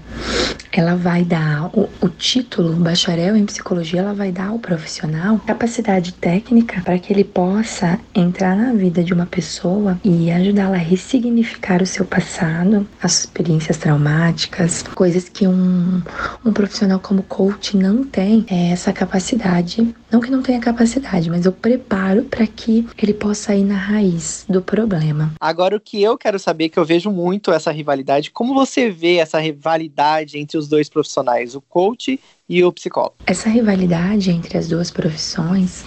ela 0.71 0.95
vai 0.95 1.23
dar 1.23 1.69
o, 1.71 1.87
o 2.01 2.09
título 2.09 2.73
bacharel 2.73 3.35
em 3.35 3.45
psicologia, 3.45 3.99
ela 3.99 4.15
vai 4.15 4.31
dar 4.31 4.47
ao 4.47 4.57
profissional 4.57 5.37
capacidade 5.45 6.13
técnica 6.13 6.81
para 6.81 6.97
que 6.97 7.13
ele 7.13 7.23
possa 7.23 7.99
entrar 8.13 8.57
na 8.57 8.73
vida 8.73 9.03
de 9.03 9.13
uma 9.13 9.27
pessoa 9.27 9.99
e 10.03 10.31
ajudá-la 10.31 10.75
a 10.75 10.79
ressignificar 10.79 11.83
o 11.83 11.85
seu 11.85 12.05
passado, 12.05 12.87
as 12.99 13.19
experiências 13.19 13.77
traumáticas, 13.77 14.81
coisas 14.95 15.29
que 15.29 15.47
um, 15.47 16.01
um 16.43 16.51
profissional 16.51 16.99
como 16.99 17.21
coach 17.21 17.77
não 17.77 18.03
tem 18.03 18.43
é 18.49 18.71
essa 18.71 18.91
capacidade. 18.91 19.95
Não 20.15 20.21
que 20.21 20.31
não 20.31 20.41
tenha 20.41 20.61
capacidade, 20.61 21.29
mas 21.29 21.45
eu 21.45 21.51
preparo 21.51 22.23
para 22.23 22.47
que 22.47 22.87
ele 22.97 23.13
possa 23.13 23.53
ir 23.53 23.65
na 23.65 23.75
raiz 23.75 24.45
do 24.47 24.61
problema. 24.61 25.33
Agora, 25.41 25.75
o 25.75 25.79
que 25.79 26.01
eu 26.01 26.17
quero 26.17 26.39
saber, 26.39 26.69
que 26.69 26.79
eu 26.79 26.85
vejo 26.85 27.11
muito 27.11 27.51
essa 27.51 27.69
rivalidade, 27.69 28.31
como 28.31 28.53
você 28.53 28.89
vê 28.89 29.17
essa 29.17 29.39
rivalidade 29.39 30.39
entre 30.39 30.57
os 30.57 30.69
dois 30.69 30.87
profissionais, 30.87 31.53
o 31.53 31.59
coach 31.59 32.17
e 32.47 32.63
o 32.63 32.71
psicólogo? 32.71 33.15
Essa 33.25 33.49
rivalidade 33.49 34.31
entre 34.31 34.57
as 34.57 34.67
duas 34.67 34.91
profissões 34.91 35.83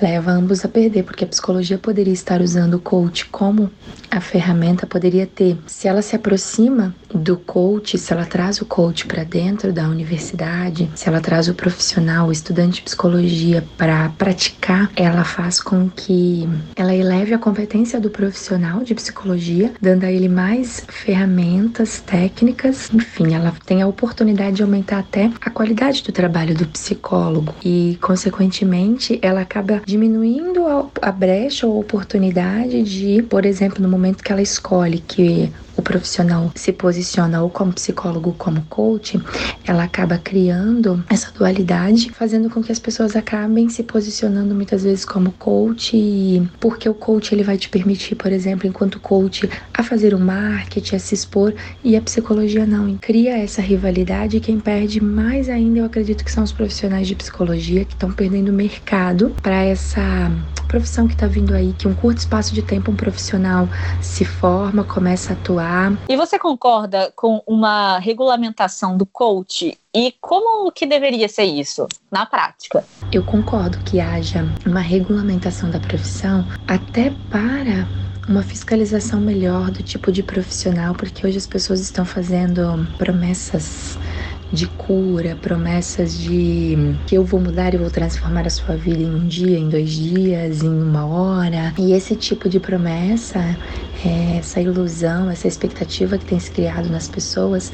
leva 0.00 0.30
ambos 0.30 0.64
a 0.64 0.68
perder, 0.68 1.04
porque 1.04 1.24
a 1.24 1.26
psicologia 1.26 1.78
poderia 1.78 2.12
estar 2.12 2.40
usando 2.40 2.74
o 2.74 2.80
coach 2.80 3.26
como 3.26 3.70
a 4.10 4.20
ferramenta, 4.20 4.86
poderia 4.86 5.26
ter. 5.26 5.58
Se 5.66 5.88
ela 5.88 6.02
se 6.02 6.16
aproxima 6.16 6.94
do 7.12 7.36
coach, 7.36 7.98
se 7.98 8.12
ela 8.12 8.24
traz 8.24 8.60
o 8.60 8.66
coach 8.66 9.06
para 9.06 9.24
dentro 9.24 9.72
da 9.72 9.88
universidade, 9.88 10.90
se 10.94 11.08
ela 11.08 11.20
traz 11.20 11.48
o 11.48 11.54
profissional, 11.54 12.28
o 12.28 12.32
estudante 12.32 12.76
de 12.76 12.82
psicologia 12.82 13.64
para 13.76 14.08
praticar, 14.10 14.90
ela 14.96 15.24
faz 15.24 15.60
com 15.60 15.88
que 15.88 16.48
ela 16.76 16.94
eleve 16.94 17.34
a 17.34 17.38
competência 17.38 18.00
do 18.00 18.10
profissional 18.10 18.82
de 18.82 18.94
psicologia, 18.94 19.72
dando 19.80 20.04
a 20.04 20.12
ele 20.12 20.28
mais 20.28 20.84
ferramentas 20.88 22.00
técnicas, 22.00 22.90
enfim, 22.92 23.34
ela 23.34 23.52
tem 23.66 23.82
a 23.82 23.86
oportunidade 23.86 24.56
de 24.56 24.62
aumentar 24.62 25.00
até 25.00 25.30
a 25.40 25.50
qualidade 25.58 26.04
do 26.04 26.12
trabalho 26.12 26.54
do 26.54 26.64
psicólogo 26.68 27.52
e, 27.64 27.98
consequentemente, 28.00 29.18
ela 29.20 29.40
acaba 29.40 29.82
diminuindo 29.84 30.64
a, 31.02 31.10
brecha 31.10 31.66
ou 31.66 31.80
oportunidade 31.80 32.84
de, 32.84 33.22
por 33.24 33.44
exemplo, 33.44 33.82
no 33.82 33.88
momento 33.88 34.22
que 34.22 34.30
ela 34.30 34.40
escolhe 34.40 35.00
que 35.00 35.50
o 35.78 35.82
profissional 35.82 36.50
se 36.56 36.72
posiciona 36.72 37.40
ou 37.40 37.48
como 37.48 37.72
psicólogo 37.72 38.34
como 38.36 38.62
coach, 38.62 39.18
ela 39.64 39.84
acaba 39.84 40.18
criando 40.18 41.02
essa 41.08 41.30
dualidade, 41.30 42.10
fazendo 42.10 42.50
com 42.50 42.60
que 42.60 42.72
as 42.72 42.80
pessoas 42.80 43.14
acabem 43.14 43.68
se 43.68 43.84
posicionando 43.84 44.56
muitas 44.56 44.82
vezes 44.82 45.04
como 45.04 45.30
coach, 45.32 46.42
porque 46.58 46.88
o 46.88 46.94
coach 46.94 47.32
ele 47.32 47.44
vai 47.44 47.56
te 47.56 47.68
permitir, 47.68 48.16
por 48.16 48.32
exemplo, 48.32 48.66
enquanto 48.66 48.98
coach, 48.98 49.48
a 49.72 49.82
fazer 49.84 50.14
o 50.14 50.18
marketing, 50.18 50.96
a 50.96 50.98
se 50.98 51.14
expor, 51.14 51.54
e 51.84 51.96
a 51.96 52.02
psicologia 52.02 52.66
não. 52.66 52.96
Cria 52.96 53.38
essa 53.38 53.62
rivalidade 53.62 54.36
e 54.36 54.40
quem 54.40 54.58
perde 54.58 55.00
mais 55.00 55.48
ainda, 55.48 55.78
eu 55.78 55.84
acredito 55.84 56.24
que 56.24 56.32
são 56.32 56.42
os 56.42 56.50
profissionais 56.50 57.06
de 57.06 57.14
psicologia 57.14 57.84
que 57.84 57.94
estão 57.94 58.10
perdendo 58.10 58.52
mercado 58.52 59.32
para 59.40 59.62
essa 59.62 60.32
profissão 60.66 61.06
que 61.06 61.14
está 61.14 61.26
vindo 61.26 61.54
aí, 61.54 61.74
que 61.78 61.88
um 61.88 61.94
curto 61.94 62.18
espaço 62.18 62.52
de 62.52 62.62
tempo 62.62 62.90
um 62.90 62.96
profissional 62.96 63.68
se 64.02 64.24
forma, 64.24 64.84
começa 64.84 65.32
a 65.32 65.36
atuar 65.36 65.67
e 66.08 66.16
você 66.16 66.38
concorda 66.38 67.12
com 67.14 67.42
uma 67.46 67.98
regulamentação 67.98 68.96
do 68.96 69.04
coach 69.04 69.76
e 69.94 70.14
como 70.20 70.70
que 70.72 70.86
deveria 70.86 71.28
ser 71.28 71.44
isso 71.44 71.86
na 72.10 72.24
prática? 72.24 72.84
Eu 73.12 73.24
concordo 73.24 73.78
que 73.78 74.00
haja 74.00 74.44
uma 74.66 74.80
regulamentação 74.80 75.70
da 75.70 75.80
profissão 75.80 76.46
até 76.66 77.10
para 77.30 77.86
uma 78.28 78.42
fiscalização 78.42 79.20
melhor 79.20 79.70
do 79.70 79.82
tipo 79.82 80.12
de 80.12 80.22
profissional, 80.22 80.94
porque 80.94 81.26
hoje 81.26 81.38
as 81.38 81.46
pessoas 81.46 81.80
estão 81.80 82.04
fazendo 82.04 82.86
promessas 82.98 83.98
de 84.52 84.66
cura, 84.66 85.36
promessas 85.36 86.16
de 86.16 86.96
que 87.06 87.16
eu 87.16 87.24
vou 87.24 87.40
mudar 87.40 87.74
e 87.74 87.76
vou 87.76 87.90
transformar 87.90 88.46
a 88.46 88.50
sua 88.50 88.76
vida 88.76 89.02
em 89.02 89.14
um 89.14 89.26
dia, 89.26 89.58
em 89.58 89.68
dois 89.68 89.90
dias, 89.90 90.62
em 90.62 90.68
uma 90.68 91.06
hora. 91.06 91.74
E 91.78 91.92
esse 91.92 92.16
tipo 92.16 92.48
de 92.48 92.58
promessa, 92.58 93.38
é, 94.04 94.38
essa 94.38 94.60
ilusão, 94.60 95.30
essa 95.30 95.46
expectativa 95.46 96.16
que 96.16 96.24
tem 96.24 96.38
se 96.38 96.50
criado 96.50 96.88
nas 96.88 97.08
pessoas, 97.08 97.72